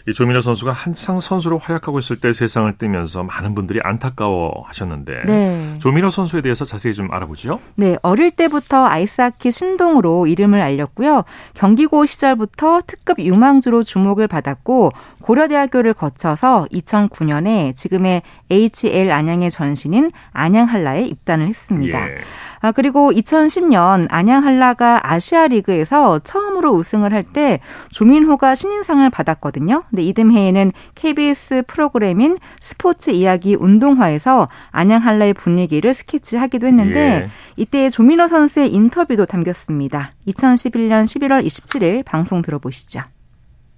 이 0.08 0.12
조민호 0.14 0.40
선수가 0.40 0.72
한창 0.72 1.20
선수로 1.20 1.58
활약하고 1.58 1.98
있을 1.98 2.16
때 2.16 2.32
세상을 2.32 2.72
뜨면서 2.78 3.24
많은 3.24 3.54
분들이 3.54 3.78
안타까워 3.82 4.64
하셨는데 4.66 5.22
네. 5.26 5.74
조민호 5.80 6.08
선수에 6.08 6.40
대해서 6.40 6.64
자세히 6.64 6.94
좀 6.94 7.12
알아보죠. 7.12 7.60
네, 7.74 7.98
어릴 8.02 8.30
때부터 8.30 8.86
아이스하키 8.86 9.50
신동으로 9.50 10.26
이름을 10.26 10.62
알렸고요. 10.62 11.24
경기고 11.52 12.06
시절부터 12.06 12.80
특급 12.86 13.18
유망주로 13.18 13.82
주목을 13.82 14.28
받았고 14.28 14.92
고려대학교를 15.20 15.92
거쳐서 15.92 16.66
2009년에 16.72 17.76
지금의 17.76 18.22
HL 18.48 19.10
안양의 19.10 19.50
전신인 19.50 20.10
안양한라에 20.32 21.02
입단을 21.02 21.48
했습니다. 21.48 22.08
예. 22.08 22.18
아, 22.60 22.72
그리고 22.72 23.12
2010년 23.12 24.06
안양 24.10 24.44
한라가 24.44 25.00
아시아 25.04 25.46
리그에서 25.46 26.18
처음으로 26.20 26.72
우승을 26.72 27.12
할 27.12 27.28
때 27.32 27.60
조민호가 27.90 28.54
신인상을 28.54 29.10
받았거든요. 29.10 29.82
근데 29.98 30.02
이듬 30.06 30.30
해에는 30.30 30.70
KBS 30.94 31.62
프로그램인 31.66 32.38
스포츠 32.60 33.10
이야기 33.10 33.56
운동화에서 33.56 34.48
안양 34.70 35.02
한라의 35.02 35.34
분위기를 35.34 35.92
스케치하기도 35.92 36.68
했는데 36.68 37.00
예. 37.00 37.30
이때 37.56 37.90
조민호 37.90 38.28
선수의 38.28 38.72
인터뷰도 38.72 39.26
담겼습니다. 39.26 40.12
2011년 40.28 41.04
11월 41.04 41.44
27일 41.44 42.04
방송 42.04 42.42
들어보시죠. 42.42 43.00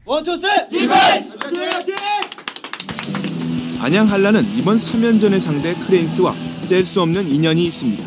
원투 0.04 0.38
디펜스! 0.70 1.38
안양 3.80 4.06
한라는 4.10 4.44
이번 4.58 4.76
3연전의 4.76 5.40
상대 5.40 5.74
크레인스와 5.74 6.34
뗄 6.68 6.84
수 6.84 7.00
없는 7.00 7.26
인연이 7.28 7.64
있습니다. 7.64 8.04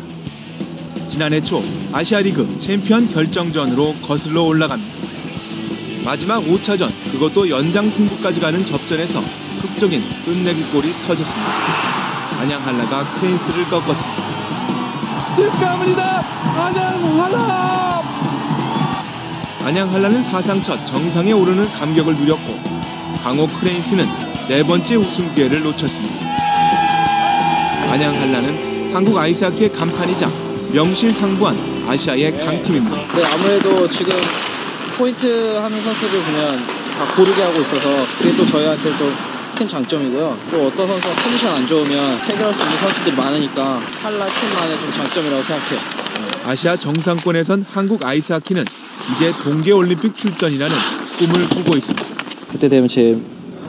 지난해 1.08 1.42
초 1.42 1.62
아시아리그 1.92 2.58
챔피언 2.58 3.08
결정전으로 3.08 3.94
거슬러 4.06 4.44
올라갑니다. 4.44 5.03
마지막 6.04 6.44
5차전 6.44 6.92
그것도 7.10 7.48
연장 7.48 7.88
승부까지 7.88 8.38
가는 8.38 8.62
접전에서 8.64 9.22
극적인 9.62 10.02
끝내기 10.26 10.62
골이 10.64 10.92
터졌습니다. 11.06 11.50
안양 12.40 12.62
한라가 12.64 13.10
크레인스를 13.12 13.64
꺾었습니다. 13.70 15.32
직감입니다. 15.34 16.20
안양 16.56 17.20
한라! 17.20 18.02
안양 19.62 19.94
한라는 19.94 20.22
사상 20.22 20.60
첫 20.60 20.84
정상에 20.84 21.32
오르는 21.32 21.66
감격을 21.70 22.16
누렸고 22.16 22.60
강호 23.22 23.48
크레인스는 23.58 24.06
네 24.46 24.62
번째 24.62 24.96
우승 24.96 25.32
기회를 25.32 25.62
놓쳤습니다. 25.62 26.14
안양 27.90 28.14
한라는 28.14 28.94
한국 28.94 29.16
아이스하키의 29.16 29.72
간판이자 29.72 30.30
명실상부한 30.70 31.88
아시아의 31.88 32.34
강팀입니다. 32.44 33.14
네, 33.14 33.24
아무래도 33.24 33.88
지금 33.88 34.12
포인트 34.96 35.56
하는 35.56 35.82
선수들 35.82 36.22
보면 36.22 36.66
다 36.66 37.14
고르게 37.16 37.42
하고 37.42 37.60
있어서 37.60 38.06
그게 38.18 38.36
또 38.36 38.46
저희한테 38.46 38.90
또 38.98 39.34
큰 39.54 39.68
장점이고요. 39.68 40.36
또 40.50 40.66
어떤 40.66 40.86
선수가 40.86 41.14
컨디션 41.14 41.54
안 41.54 41.66
좋으면 41.66 42.18
해결할 42.18 42.52
수 42.52 42.64
있는 42.64 42.76
선수들이 42.78 43.16
많으니까 43.16 43.78
한라 44.02 44.26
팀만의 44.28 44.80
좀 44.80 44.90
장점이라고 44.90 45.42
생각해요. 45.42 45.80
아시아 46.44 46.76
정상권에선 46.76 47.64
한국 47.70 48.02
아이스하키는 48.04 48.64
이제 49.14 49.32
동계올림픽 49.42 50.16
출전이라는 50.16 50.74
꿈을 51.18 51.48
꾸고 51.48 51.76
있습니다. 51.76 52.06
그때 52.50 52.68
되면 52.68 52.88
제, 52.88 53.16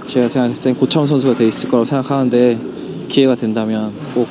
제가 0.08 0.28
생각했을 0.28 0.64
땐 0.64 0.76
고창훈 0.76 1.08
선수가 1.08 1.36
돼 1.36 1.48
있을 1.48 1.70
거라고 1.70 1.86
생각하는데 1.86 2.60
기회가 3.08 3.36
된다면 3.36 3.94
꼭 4.14 4.28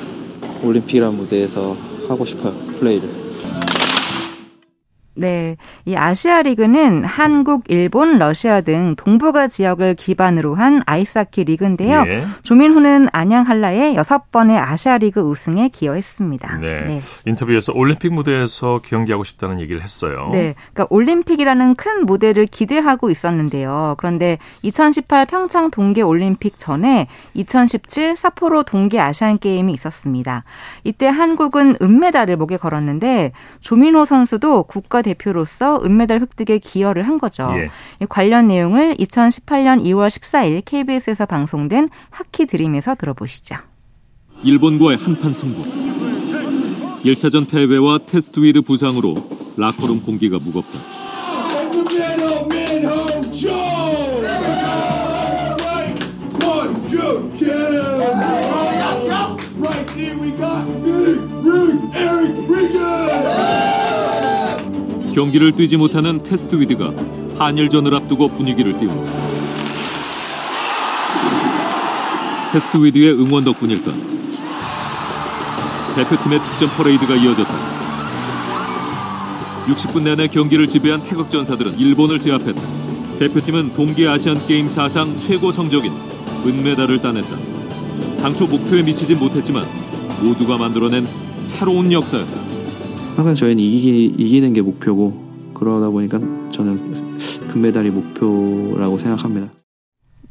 올림픽이라는 0.63 1.17
무대에서 1.17 1.77
하고 2.09 2.25
싶어요. 2.25 2.53
플레이를. 2.81 3.24
네. 5.15 5.57
이 5.85 5.95
아시아 5.95 6.43
리그는 6.43 7.05
한국, 7.05 7.65
일본, 7.69 8.19
러시아 8.19 8.61
등 8.61 8.95
동북아 8.97 9.49
지역을 9.49 9.95
기반으로 9.95 10.55
한 10.55 10.83
아이스하키 10.87 11.45
리그인데요. 11.45 12.05
네. 12.05 12.25
조민호는 12.43 13.07
안양 13.13 13.47
한라의 13.47 13.95
여섯 13.95 14.31
번의 14.31 14.59
아시아 14.59 14.99
리그 14.99 15.21
우승에 15.21 15.69
기여했습니다. 15.69 16.59
네. 16.59 16.81
네. 16.87 17.01
인터뷰에서 17.27 17.73
올림픽 17.75 18.13
무대에서 18.13 18.81
경기하고 18.85 19.25
싶다는 19.25 19.61
얘기를 19.61 19.83
했어요. 19.83 20.31
네. 20.33 20.55
그러니까 20.73 20.87
올림픽이라는 20.91 21.75
큰 21.77 22.07
무대를 22.07 22.47
기대하고 22.47 23.11
있었는데요. 23.11 23.95
그런데 23.99 24.39
2018 24.63 25.27
평창 25.27 25.71
동계 25.71 26.03
올림픽 26.03 26.59
전에 26.59 27.07
2017 27.35 28.17
사포로 28.17 28.65
동계 28.65 28.99
아시안 28.99 29.39
게임이 29.39 29.73
있었습니다. 29.75 30.45
이때 30.83 31.07
한국은 31.07 31.77
은메달을 31.81 32.37
목에 32.37 32.57
걸었는데 32.57 33.33
조민호 33.61 34.05
선수도 34.05 34.65
국가 34.65 35.03
대표로서 35.05 35.81
은메달 35.85 36.21
획득에 36.21 36.59
기여를 36.59 37.07
한 37.07 37.19
거죠. 37.19 37.55
예. 37.57 37.71
관련 38.09 38.49
내용을 38.49 38.97
2018년 38.97 39.85
2월 39.85 40.09
14일 40.09 40.63
KBS에서 40.65 41.27
방송된 41.27 41.91
하키 42.11 42.47
드림에서 42.47 42.97
들어보시죠. 42.97 43.55
일본과의 44.43 44.97
한판 44.99 45.33
승부. 45.33 45.63
1차전 47.05 47.49
패배와 47.49 47.99
테스트위드 47.99 48.63
부상으로 48.63 49.15
라커룸 49.57 50.03
공기가 50.03 50.39
무겁다. 50.39 51.04
경기를 65.15 65.53
뛰지 65.53 65.77
못하는 65.77 66.21
테스트위드가 66.25 66.93
한일전을 67.39 67.95
앞두고 67.95 68.31
분위기를 68.31 68.77
띄운다. 68.77 69.13
테스트위드의 72.51 73.13
응원 73.13 73.45
덕분일까? 73.45 73.93
대표팀의 75.95 76.43
득점 76.43 76.71
퍼레이드가 76.77 77.15
이어졌다. 77.15 77.75
60분 79.69 80.03
내내 80.03 80.27
경기를 80.27 80.67
지배한 80.67 81.05
태극 81.05 81.31
전사들은 81.31 81.79
일본을 81.79 82.19
제압했다. 82.19 82.61
대표팀은 83.21 83.75
동계 83.75 84.09
아시안 84.09 84.45
게임 84.49 84.69
사상 84.69 85.17
최고 85.17 85.53
성적인 85.53 85.93
은메달을 86.45 87.01
따냈다. 87.01 87.37
당초 88.21 88.49
목표에 88.49 88.83
미치진 88.83 89.21
못했지만 89.21 89.65
모두가 90.21 90.59
만들어낸 90.59 91.07
새로운 91.45 91.93
역사였다. 91.93 92.54
항상 93.17 93.35
저희는 93.37 93.63
이기, 93.63 94.07
이기는 94.19 94.53
게 94.53 94.61
목표고 94.61 95.53
그러다 95.55 95.89
보니까 95.89 96.19
저는 96.51 97.17
금메달이 97.49 97.91
목표라고 97.91 98.99
생각합니다. 98.99 99.53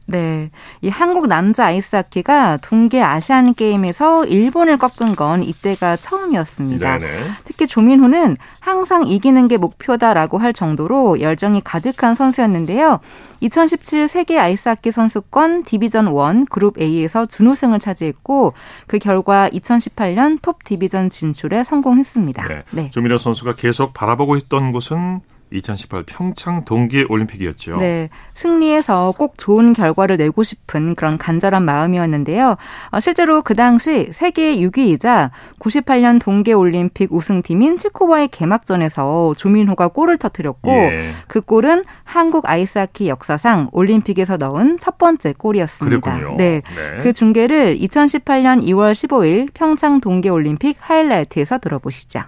네. 0.06 0.52
이 0.82 0.90
한국 0.90 1.28
남자 1.28 1.66
아이스하키가 1.68 2.58
동계 2.58 3.02
아시안 3.02 3.54
게임에서 3.54 4.26
일본을 4.26 4.78
꺾은 4.78 5.16
건 5.16 5.44
이때가 5.44 5.96
처음이었습니다. 5.96 6.98
네네. 6.98 7.24
특히 7.46 7.68
조민호는 7.68 8.38
항상 8.60 9.08
이기는 9.08 9.48
게 9.48 9.58
목표다라고 9.58 10.38
할 10.38 10.54
정도로 10.54 11.22
열정이 11.22 11.62
가득한 11.62 12.16
선수였는데요. 12.16 13.00
2017 13.40 14.08
세계 14.08 14.38
아이스하키 14.38 14.92
선수권 14.92 15.64
디비전 15.64 16.08
1 16.08 16.46
그룹 16.50 16.80
A에서 16.80 17.26
준우승을 17.26 17.80
차지했고 17.80 18.54
그 18.88 19.00
결과 19.00 19.50
2018년 19.50 20.42
톱 20.42 20.64
디비전 20.64 21.10
진출에 21.10 21.64
성공했습니다. 21.64 22.48
네. 22.48 22.64
네. 22.72 22.90
조민호 22.90 23.18
선수가 23.18 23.56
계속 23.56 23.94
바라보고 23.94 24.36
있던 24.36 24.72
곳은 24.72 25.22
2018 25.54 26.04
평창 26.04 26.66
동계 26.66 27.06
올림픽이었죠. 27.08 27.78
네. 27.78 28.10
승리해서 28.34 29.14
꼭 29.18 29.38
좋은 29.38 29.74
결과를 29.74 30.18
내고 30.18 30.44
싶은 30.44 30.96
그런 30.96 31.18
간절한 31.18 31.64
마음이었는데요. 31.64 32.58
어, 32.92 33.00
실제로 33.00 33.42
그 33.42 33.54
당시 33.54 34.10
세계 34.12 34.58
6위이자 34.58 35.30
98년 35.60 36.20
동계 36.20 36.54
올림픽 36.54 37.14
우승팀인 37.14 37.78
체코와의 37.78 38.30
개막전에서 38.30 39.34
조민호가 39.38 39.90
골을 39.90 40.18
터뜨렸고 40.18 40.72
예. 40.72 41.12
그 41.28 41.42
골은 41.42 41.84
한국 42.04 42.50
아이스하키 42.50 43.08
역사상 43.08 43.70
올림픽에서 43.72 44.38
넣은 44.38 44.80
첫 44.80 44.98
번째 44.98 45.34
골이었습니다. 45.38 46.00
그랬군요. 46.00 46.38
네. 46.38 46.62
네. 46.76 47.04
그 47.04 47.14
중계를 47.14 47.78
2018년 47.80 48.64
2월 48.66 48.92
15일 48.92 49.50
평창 49.54 50.02
동계 50.02 50.30
올림픽 50.30 50.78
하이라이트에서 50.80 51.60
들어보시죠. 51.60 52.22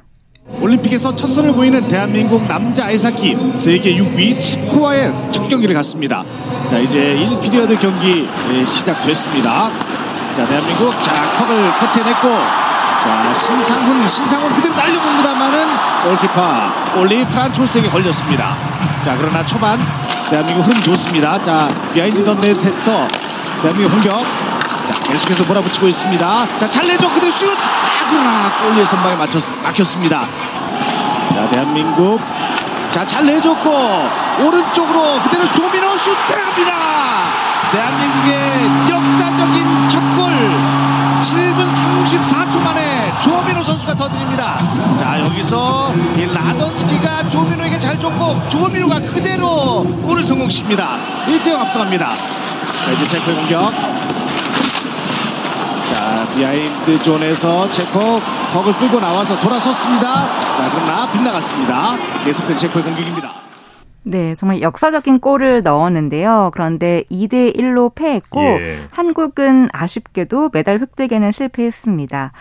올림픽에서 0.48 1.16
첫 1.16 1.26
선을 1.28 1.54
보이는 1.54 1.88
대한민국 1.88 2.48
남자 2.48 2.86
아이스하키 2.86 3.36
세계 3.56 3.96
6위 3.96 4.40
체코와의 4.40 5.12
첫 5.32 5.48
경기를 5.48 5.74
갖습니다. 5.74 6.24
자 6.70 6.78
이제 6.78 7.18
1피리어드 7.20 7.80
경기 7.80 8.28
시작됐습니다. 8.66 9.72
자 10.36 10.46
대한민국 10.46 10.92
자 11.04 11.38
퍽을 11.38 11.72
커트해냈고 11.80 12.28
자 13.04 13.34
신상훈 13.34 14.08
신상훈 14.08 14.54
그대로 14.56 14.76
날려봅니다만은 14.76 15.68
골키퍼 16.04 17.00
올리 17.02 17.26
프란촐스에게 17.26 17.90
걸렸습니다. 17.90 18.56
자 19.04 19.18
그러나 19.18 19.44
초반 19.46 19.80
대한민국 20.30 20.68
흐름 20.68 20.80
좋습니다. 20.84 21.42
자 21.42 21.70
behind 21.92 22.24
the 22.24 22.49
net에서 22.49 23.08
대한민국 23.64 23.94
공격 23.94 24.22
자 24.22 24.55
계속해서 25.08 25.44
몰아붙이고 25.46 25.88
있습니다. 25.88 26.58
자 26.60 26.66
잘내줘 26.66 27.10
그대로 27.14 27.32
슛 27.32 27.48
그러나 28.10 28.52
골리의 28.62 28.86
선방에 28.86 29.16
맞췄, 29.16 29.44
막혔습니다. 29.64 30.22
자 31.34 31.48
대한민국 31.50 32.20
자 32.92 33.06
잘 33.06 33.26
내줬고 33.26 33.70
오른쪽으로 34.46 35.20
그대로 35.24 35.46
조민호 35.54 35.98
슛 35.98 36.14
들어갑니다. 36.28 36.74
대한민국의 37.72 38.90
역사적인 38.90 39.90
첫 39.90 40.00
골 40.16 40.32
7분 41.22 41.74
34초 42.06 42.60
만에 42.62 43.12
조민호 43.20 43.64
선수가 43.64 43.96
터드립니다. 43.96 44.58
자 44.98 45.20
여기서 45.20 45.92
이 46.16 46.26
라던스키가 46.34 47.28
조민호에게 47.30 47.80
잘 47.80 48.00
줬고 48.00 48.48
조민호가 48.50 49.00
그대로 49.00 49.84
골을 50.04 50.24
성공시킵니다. 50.24 50.86
1대0 51.28 51.56
앞서갑니다. 51.60 52.12
자 52.86 52.92
이제 52.92 53.08
체코의 53.08 53.36
공격 53.38 53.74
behind 56.36 57.02
zone에서 57.04 57.70
체코 57.70 58.18
퍽을 58.54 58.74
끌고 58.74 59.00
나와서 59.00 59.40
돌아섰습니다. 59.40 60.28
자, 60.58 60.72
그러나 60.74 61.12
빗나갔습니다. 61.12 61.98
계속된 62.24 62.56
체코의 62.56 62.86
공격입니다. 62.86 63.45
네, 64.08 64.36
정말 64.36 64.62
역사적인 64.62 65.20
골을 65.20 65.64
넣었는데요. 65.64 66.52
그런데 66.54 67.04
2대 67.12 67.58
1로 67.58 67.94
패했고 67.96 68.40
예. 68.40 68.78
한국은 68.92 69.68
아쉽게도 69.74 70.52
메달 70.54 70.80
획득에는 70.80 71.32
실패했습니다. 71.32 72.32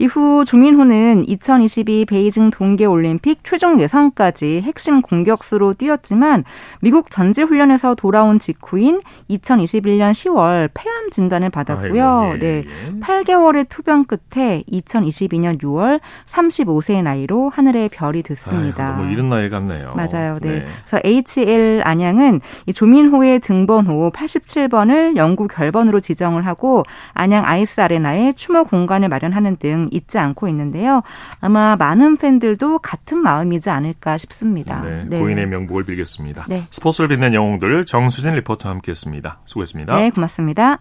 이후 0.00 0.44
조민호는 0.44 1.26
2022 1.26 2.04
베이징 2.04 2.50
동계 2.50 2.84
올림픽 2.84 3.42
최종 3.42 3.80
예선까지 3.80 4.60
핵심 4.62 5.00
공격수로 5.00 5.72
뛰었지만 5.74 6.44
미국 6.80 7.10
전지 7.10 7.42
훈련에서 7.42 7.94
돌아온 7.94 8.38
직후인 8.38 9.00
2021년 9.30 10.10
10월 10.10 10.68
폐암 10.74 11.10
진단을 11.10 11.48
받았고요. 11.48 12.06
아이고, 12.06 12.34
예, 12.34 12.38
네. 12.38 12.64
8개월의 13.00 13.58
예. 13.58 13.64
투병 13.64 14.04
끝에 14.04 14.62
2022년 14.70 15.58
6월 15.62 16.00
35세의 16.26 17.02
나이로 17.02 17.48
하늘의 17.48 17.88
별이 17.88 18.22
됐습니다. 18.22 18.88
아이고, 18.88 18.98
너무 19.02 19.12
이른 19.12 19.30
나이 19.30 19.48
같네요. 19.48 19.94
맞아요. 19.94 20.38
네. 20.42 20.50
네. 20.50 20.66
그래서 20.84 21.00
HL 21.16 21.82
안양은 21.84 22.40
이 22.66 22.72
조민호의 22.72 23.40
등번호 23.40 24.10
87번을 24.10 25.16
영구 25.16 25.48
결번으로 25.48 26.00
지정을 26.00 26.46
하고 26.46 26.84
안양 27.12 27.44
아이스 27.44 27.80
아레나에 27.80 28.32
추모 28.32 28.64
공간을 28.64 29.08
마련하는 29.08 29.56
등 29.56 29.88
잊지 29.90 30.18
않고 30.18 30.48
있는데요. 30.48 31.02
아마 31.40 31.76
많은 31.76 32.16
팬들도 32.16 32.78
같은 32.78 33.18
마음이지 33.18 33.70
않을까 33.70 34.18
싶습니다. 34.18 34.82
네, 34.82 35.04
네. 35.08 35.18
고인의 35.18 35.46
명복을 35.46 35.84
빌겠습니다. 35.84 36.46
네. 36.48 36.64
스포츠를 36.70 37.08
빛낸 37.08 37.34
영웅들 37.34 37.86
정수진 37.86 38.30
리포터와 38.30 38.74
함께했습니다. 38.74 39.40
수고했습니다. 39.44 39.96
네, 39.96 40.10
고맙습니다. 40.10 40.78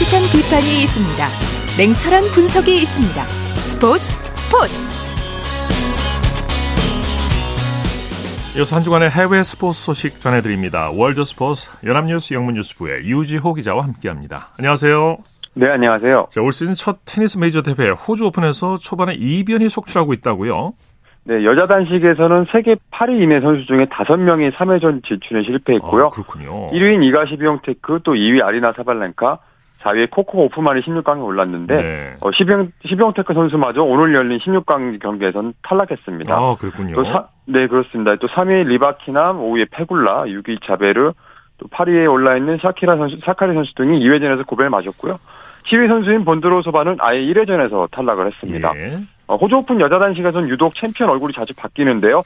따뜻한 0.00 0.22
비판이 0.32 0.82
있습니다. 0.84 1.20
냉철한 1.76 2.22
분석이 2.32 2.72
있습니다. 2.72 3.28
스포츠 3.28 4.02
스포츠 4.36 4.72
이어서 8.56 8.76
한 8.76 8.82
주간의 8.82 9.10
해외 9.10 9.42
스포츠 9.42 9.82
소식 9.82 10.20
전해드립니다. 10.20 10.90
월드 10.90 11.22
스포츠 11.24 11.68
연합뉴스 11.84 12.32
영문뉴스부의 12.32 13.00
유지호 13.04 13.52
기자와 13.52 13.84
함께합니다. 13.84 14.48
안녕하세요. 14.58 15.18
네, 15.54 15.68
안녕하세요. 15.68 16.28
자, 16.30 16.40
올 16.40 16.52
시즌 16.52 16.72
첫 16.74 17.00
테니스 17.04 17.36
메이저 17.36 17.60
대회 17.60 17.90
호주 17.90 18.24
오픈에서 18.26 18.78
초반에 18.78 19.12
이변이 19.14 19.68
속출하고 19.68 20.14
있다고요? 20.14 20.72
네, 21.24 21.44
여자 21.44 21.66
단식에서는 21.66 22.46
세계 22.50 22.76
8위 22.90 23.20
이내 23.20 23.40
선수 23.42 23.66
중에 23.66 23.84
5명이 23.84 24.52
3회전 24.54 25.04
진출에 25.04 25.42
실패했고요. 25.42 26.06
아, 26.06 26.08
그렇군요. 26.08 26.68
1위인 26.68 27.04
이가 27.04 27.36
시비옹테크, 27.36 28.00
또 28.02 28.14
2위 28.14 28.42
아리나 28.42 28.72
사발렌카, 28.74 29.40
4위에 29.80 30.10
코코 30.10 30.44
고프만이 30.44 30.82
16강에 30.82 31.24
올랐는데 31.24 31.74
네. 31.74 32.16
어, 32.20 32.30
시비옹 32.32 32.72
시비옹테크 32.86 33.32
선수마저 33.32 33.82
오늘 33.82 34.14
열린 34.14 34.38
16강 34.38 35.00
경기에선 35.00 35.54
탈락했습니다. 35.62 36.34
아 36.34 36.54
그렇군요. 36.58 36.94
또 36.94 37.04
사, 37.04 37.28
네 37.46 37.66
그렇습니다. 37.66 38.14
또 38.16 38.28
3위 38.28 38.66
리바키나, 38.66 39.38
5위에 39.38 39.68
페굴라, 39.70 40.24
6위 40.24 40.62
자베르, 40.64 41.12
또 41.58 41.66
8위에 41.68 42.10
올라 42.10 42.36
있는 42.36 42.58
샤키라 42.58 42.96
선수, 42.96 43.18
사카리 43.24 43.54
선수 43.54 43.74
등이 43.74 44.00
2회전에서 44.00 44.46
고배를 44.46 44.70
맞았고요. 44.70 45.18
10위 45.64 45.88
선수인 45.88 46.24
본드로우쇼바는 46.24 46.96
아예 47.00 47.20
1회전에서 47.20 47.90
탈락을 47.90 48.26
했습니다. 48.26 48.72
예. 48.76 49.00
어, 49.26 49.36
호주 49.36 49.56
오픈 49.56 49.80
여자 49.80 49.98
단식에서는 49.98 50.48
유독 50.48 50.74
챔피언 50.74 51.10
얼굴이 51.10 51.32
자주 51.32 51.54
바뀌는데요. 51.54 52.22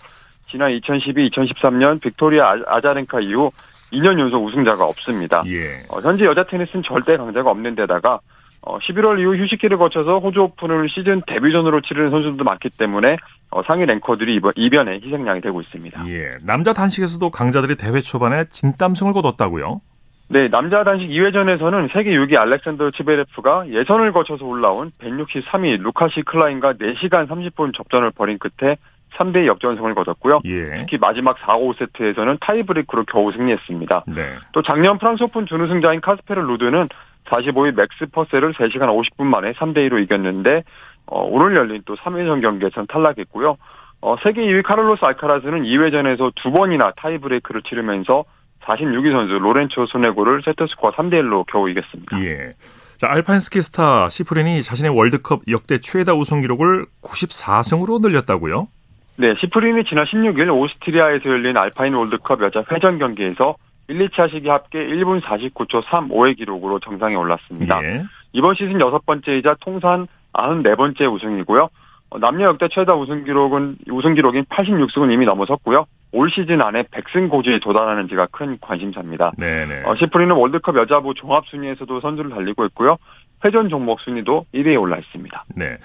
지난 0.46 0.70
2012, 0.70 1.30
2013년 1.30 2.00
빅토리아 2.00 2.56
아자렌카 2.66 3.20
이후 3.20 3.50
2년 3.94 4.18
연속 4.18 4.44
우승자가 4.44 4.84
없습니다. 4.84 5.42
예. 5.46 5.82
어, 5.88 6.00
현재 6.00 6.24
여자 6.24 6.44
테니스는 6.44 6.82
절대 6.84 7.16
강자가 7.16 7.50
없는 7.50 7.74
데다가 7.74 8.20
어, 8.62 8.78
11월 8.78 9.20
이후 9.20 9.36
휴식기를 9.36 9.76
거쳐서 9.76 10.18
호주 10.18 10.40
오픈을 10.40 10.88
시즌 10.88 11.22
데뷔전으로 11.26 11.82
치르는 11.82 12.10
선수들도 12.10 12.44
많기 12.44 12.70
때문에 12.70 13.18
어, 13.50 13.62
상위 13.62 13.84
랭커들이 13.86 14.34
이번, 14.34 14.52
이변의 14.56 15.00
희생양이 15.02 15.40
되고 15.40 15.60
있습니다. 15.60 16.04
예. 16.08 16.30
남자 16.42 16.72
단식에서도 16.72 17.30
강자들이 17.30 17.76
대회 17.76 18.00
초반에 18.00 18.46
진땀승을 18.46 19.12
거뒀다고요? 19.12 19.80
네, 20.28 20.48
남자 20.48 20.82
단식 20.84 21.08
2회전에서는 21.10 21.92
세계 21.92 22.12
6위 22.12 22.36
알렉산더 22.36 22.92
츠베레프가 22.92 23.68
예선을 23.68 24.12
거쳐서 24.12 24.46
올라온 24.46 24.90
163위 24.98 25.82
루카시 25.82 26.22
클라인과 26.22 26.74
4시간 26.74 27.28
30분 27.28 27.76
접전을 27.76 28.10
벌인 28.12 28.38
끝에 28.38 28.78
3대 29.16 29.46
역전승을 29.46 29.94
거뒀고요. 29.94 30.40
예. 30.44 30.78
특히 30.78 30.98
마지막 30.98 31.38
4, 31.38 31.56
5세트에서는 31.58 32.38
타이브레이크로 32.40 33.04
겨우 33.04 33.32
승리했습니다. 33.32 34.04
네. 34.08 34.34
또 34.52 34.62
작년 34.62 34.98
프랑스 34.98 35.22
오픈 35.24 35.46
준우승자인 35.46 36.00
카스페르 36.00 36.40
루드는 36.40 36.88
45위 37.26 37.74
맥스 37.74 38.06
퍼셀을 38.10 38.52
3시간 38.52 38.88
50분 38.88 39.24
만에 39.24 39.52
3대 39.52 39.88
2로 39.88 40.02
이겼는데 40.02 40.64
어, 41.06 41.22
오늘 41.22 41.54
열린 41.56 41.82
또 41.84 41.96
3회전 41.96 42.42
경기에서는 42.42 42.86
탈락했고요. 42.86 43.56
어, 44.00 44.16
세계 44.22 44.42
2위 44.42 44.62
카를로스 44.62 45.04
알카라스는 45.04 45.62
2회전에서 45.62 46.32
두 46.34 46.50
번이나 46.50 46.92
타이브레이크를 46.96 47.62
치르면서 47.62 48.24
46위 48.64 49.12
선수 49.12 49.38
로렌초 49.38 49.86
소네고를 49.86 50.42
세트스코어 50.44 50.92
3대 50.92 51.14
1로 51.22 51.44
겨우 51.46 51.68
이겼습니다. 51.68 52.18
예. 52.22 52.52
자, 52.96 53.08
알파인 53.10 53.40
스키 53.40 53.60
스타 53.60 54.08
시프린이 54.08 54.62
자신의 54.62 54.96
월드컵 54.96 55.42
역대 55.48 55.78
최다 55.78 56.14
우승 56.14 56.40
기록을 56.40 56.86
94승으로 57.02 58.00
늘렸다고요? 58.00 58.68
네, 59.16 59.34
시프린이 59.38 59.84
지난 59.84 60.06
16일 60.06 60.52
오스트리아에서 60.52 61.28
열린 61.28 61.56
알파인 61.56 61.94
월드컵 61.94 62.42
여자 62.42 62.64
회전 62.70 62.98
경기에서 62.98 63.56
1, 63.86 64.08
2차 64.08 64.30
시기 64.30 64.48
합계 64.48 64.78
1분 64.78 65.20
49초 65.20 65.82
35의 65.82 66.36
기록으로 66.36 66.80
정상에 66.80 67.14
올랐습니다. 67.14 67.80
예. 67.84 68.04
이번 68.32 68.54
시즌 68.54 68.80
여섯 68.80 69.06
번째이자 69.06 69.54
통산 69.60 70.08
94번째 70.32 71.12
우승이고요. 71.12 71.68
어, 72.10 72.18
남녀 72.18 72.46
역대 72.46 72.68
최다 72.68 72.94
우승 72.94 73.24
기록은 73.24 73.76
우승 73.90 74.14
기록인 74.14 74.44
86승은 74.46 75.12
이미 75.12 75.26
넘어섰고요. 75.26 75.86
올 76.12 76.30
시즌 76.30 76.62
안에 76.62 76.84
100승 76.84 77.28
고지에 77.28 77.58
도달하는지가 77.58 78.28
큰 78.30 78.56
관심사입니다. 78.60 79.32
네네. 79.36 79.82
어, 79.84 79.94
시프린은 79.96 80.34
월드컵 80.34 80.76
여자부 80.76 81.14
종합 81.14 81.46
순위에서도 81.46 82.00
선두를 82.00 82.30
달리고 82.30 82.64
있고요. 82.66 82.96
회전 83.44 83.68
종목 83.68 84.00
순위도 84.00 84.46
1위에 84.54 84.80
올라 84.80 84.96
있습니다. 84.98 85.44
네. 85.56 85.76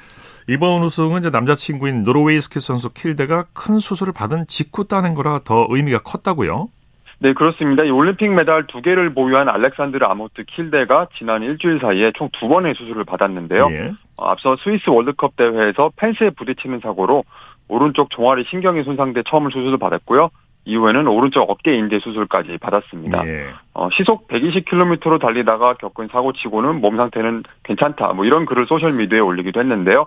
이번 0.48 0.82
우승은 0.84 1.20
이제 1.20 1.30
남자친구인 1.30 2.04
노르웨이 2.04 2.40
스키 2.42 2.60
선수 2.60 2.92
킬데가 2.94 3.46
큰 3.54 3.80
수술을 3.80 4.14
받은 4.14 4.48
직후 4.48 4.88
따낸 4.88 5.14
거라 5.14 5.40
더 5.44 5.68
의미가 5.70 6.00
컸다고요? 6.00 6.70
네, 7.22 7.34
그렇습니다. 7.34 7.84
이 7.84 7.90
올림픽 7.92 8.30
메달 8.34 8.66
두 8.68 8.82
개를 8.82 9.14
보유한 9.14 9.50
알렉산드르 9.50 10.06
아모트 10.06 10.46
킬데가 10.46 11.10
지난 11.18 11.44
일주일 11.44 11.80
사이에 11.82 12.14
총 12.16 12.30
두 12.40 12.48
번의 12.48 12.76
수술을 12.76 13.04
받았는데요. 13.04 13.68
예. 13.72 13.92
어, 14.16 14.28
앞서 14.30 14.56
스위스 14.64 14.90
월드컵 14.90 15.36
대회에서 15.36 15.92
펜스에 15.98 16.30
부딪히는 16.32 16.80
사고로 16.82 17.26
오른쪽 17.68 18.10
종아리 18.10 18.46
신경이 18.50 18.84
손상돼 18.84 19.24
처음 19.30 19.50
수술을 19.50 19.78
받았고요. 19.78 20.30
이후에는 20.66 21.08
오른쪽 21.08 21.50
어깨 21.50 21.76
인대 21.76 22.00
수술까지 22.00 22.58
받았습니다. 22.58 23.26
예. 23.26 23.48
어, 23.74 23.90
시속 23.92 24.28
120km로 24.28 25.20
달리다가 25.20 25.76
겪은 25.76 26.10
사고치고는 26.12 26.82
몸 26.82 26.98
상태는 26.98 27.44
괜찮다. 27.64 28.14
뭐 28.14 28.26
이런 28.26 28.46
글을 28.46 28.68
소셜 28.68 28.94
미디어에 28.94 29.20
올리기도 29.20 29.60
했는데요. 29.60 30.06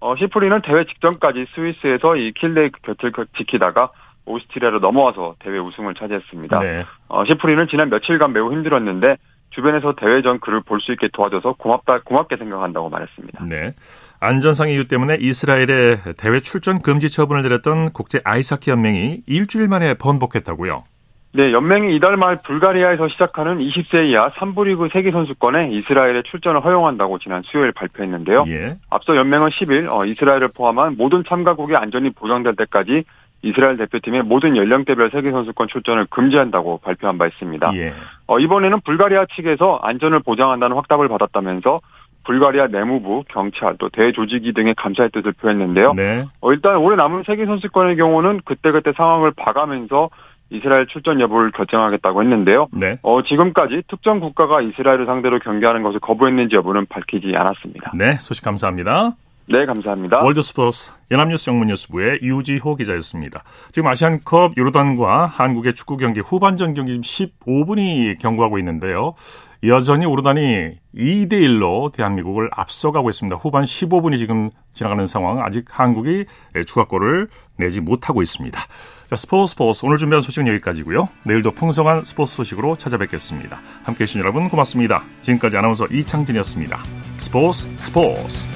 어, 0.00 0.16
시프린은 0.16 0.62
대회 0.62 0.84
직전까지 0.84 1.46
스위스에서 1.54 2.16
이 2.16 2.32
킬데 2.32 2.70
곁을 2.82 3.12
지키다가 3.36 3.90
오스트리아로 4.24 4.78
넘어와서 4.80 5.34
대회 5.38 5.58
우승을 5.58 5.94
차지했습니다. 5.94 6.58
네. 6.60 6.86
어, 7.08 7.24
시프린은 7.24 7.68
지난 7.68 7.90
며칠간 7.90 8.32
매우 8.32 8.52
힘들었는데 8.52 9.16
주변에서 9.50 9.94
대회 9.96 10.22
전 10.22 10.38
그를 10.40 10.60
볼수 10.60 10.92
있게 10.92 11.08
도와줘서 11.12 11.54
고맙다 11.54 12.00
고맙게 12.04 12.36
생각한다고 12.36 12.88
말했습니다. 12.88 13.44
네. 13.46 13.74
안전상 14.20 14.68
이유 14.68 14.86
때문에 14.86 15.16
이스라엘에 15.18 15.96
대회 16.18 16.40
출전 16.40 16.82
금지 16.82 17.08
처분을 17.08 17.42
내렸던 17.42 17.92
국제 17.92 18.18
아이스하키 18.22 18.70
연맹이 18.70 19.22
일주일 19.26 19.66
만에 19.66 19.94
번복했다고요. 19.94 20.84
네, 21.32 21.52
연맹이 21.52 21.94
이달 21.94 22.16
말 22.16 22.38
불가리아에서 22.44 23.08
시작하는 23.08 23.58
20세 23.58 24.08
이하 24.08 24.30
3부 24.30 24.64
리그 24.64 24.88
세계 24.92 25.10
선수권에 25.10 25.70
이스라엘의 25.70 26.24
출전을 26.24 26.62
허용한다고 26.62 27.18
지난 27.18 27.42
수요일 27.44 27.72
발표했는데요. 27.72 28.44
예. 28.48 28.76
앞서 28.90 29.16
연맹은 29.16 29.48
10일 29.48 29.88
어, 29.88 30.04
이스라엘을 30.04 30.48
포함한 30.48 30.96
모든 30.98 31.22
참가국의 31.28 31.76
안전이 31.76 32.10
보장될 32.10 32.56
때까지 32.56 33.04
이스라엘 33.42 33.76
대표팀의 33.78 34.24
모든 34.24 34.56
연령대별 34.56 35.10
세계 35.12 35.30
선수권 35.30 35.68
출전을 35.68 36.06
금지한다고 36.10 36.78
발표한 36.78 37.16
바 37.16 37.26
있습니다. 37.26 37.72
예. 37.76 37.94
어, 38.26 38.38
이번에는 38.38 38.80
불가리아 38.84 39.24
측에서 39.34 39.78
안전을 39.82 40.20
보장한다는 40.20 40.76
확답을 40.76 41.08
받았다면서 41.08 41.78
불가리아 42.24 42.66
내무부, 42.66 43.24
경찰, 43.28 43.76
또 43.78 43.88
대조직위 43.88 44.52
등의 44.52 44.74
감사의 44.74 45.10
뜻을 45.10 45.32
표했는데요. 45.32 45.94
네. 45.94 46.26
어, 46.40 46.52
일단 46.52 46.76
올해 46.76 46.96
남은 46.96 47.24
세계 47.26 47.46
선수권의 47.46 47.96
경우는 47.96 48.42
그때그때 48.44 48.92
상황을 48.96 49.32
봐가면서 49.32 50.10
이스라엘 50.50 50.86
출전 50.86 51.20
여부를 51.20 51.52
결정하겠다고 51.52 52.22
했는데요. 52.22 52.68
네. 52.72 52.98
어, 53.02 53.22
지금까지 53.22 53.82
특정 53.88 54.20
국가가 54.20 54.60
이스라엘을 54.60 55.06
상대로 55.06 55.38
경기하는 55.38 55.82
것을 55.82 56.00
거부했는지 56.00 56.56
여부는 56.56 56.86
밝히지 56.86 57.34
않았습니다. 57.36 57.92
네, 57.94 58.14
소식 58.20 58.44
감사합니다. 58.44 59.12
네, 59.46 59.66
감사합니다. 59.66 60.22
월드스포츠 60.22 60.92
연합뉴스 61.10 61.50
영문뉴스부의 61.50 62.20
유지호 62.22 62.76
기자였습니다. 62.76 63.42
지금 63.72 63.88
아시안컵 63.88 64.56
요르단과 64.56 65.26
한국의 65.26 65.74
축구 65.74 65.96
경기 65.96 66.20
후반전 66.20 66.74
경기 66.74 67.00
15분이 67.00 68.20
경과하고 68.20 68.58
있는데요. 68.58 69.14
여전히 69.62 70.06
오르단이 70.06 70.78
2대 70.94 71.32
1로 71.32 71.92
대한민국을 71.92 72.48
앞서가고 72.52 73.10
있습니다. 73.10 73.36
후반 73.36 73.64
15분이 73.64 74.18
지금 74.18 74.48
지나가는 74.72 75.06
상황 75.06 75.44
아직 75.44 75.66
한국이 75.68 76.24
추가골을 76.66 77.28
내지 77.56 77.80
못하고 77.80 78.22
있습니다. 78.22 78.58
자, 78.58 79.16
스포츠 79.16 79.50
스포츠 79.50 79.84
오늘 79.84 79.98
준비한 79.98 80.22
소식은 80.22 80.46
여기까지고요. 80.48 81.10
내일도 81.24 81.50
풍성한 81.50 82.04
스포츠 82.06 82.36
소식으로 82.36 82.76
찾아뵙겠습니다. 82.76 83.60
함께해 83.82 84.06
주신 84.06 84.20
여러분 84.22 84.48
고맙습니다. 84.48 85.04
지금까지 85.20 85.58
아나운서 85.58 85.86
이창진이었습니다. 85.86 86.78
스포츠 87.18 87.68
스포츠 87.76 88.46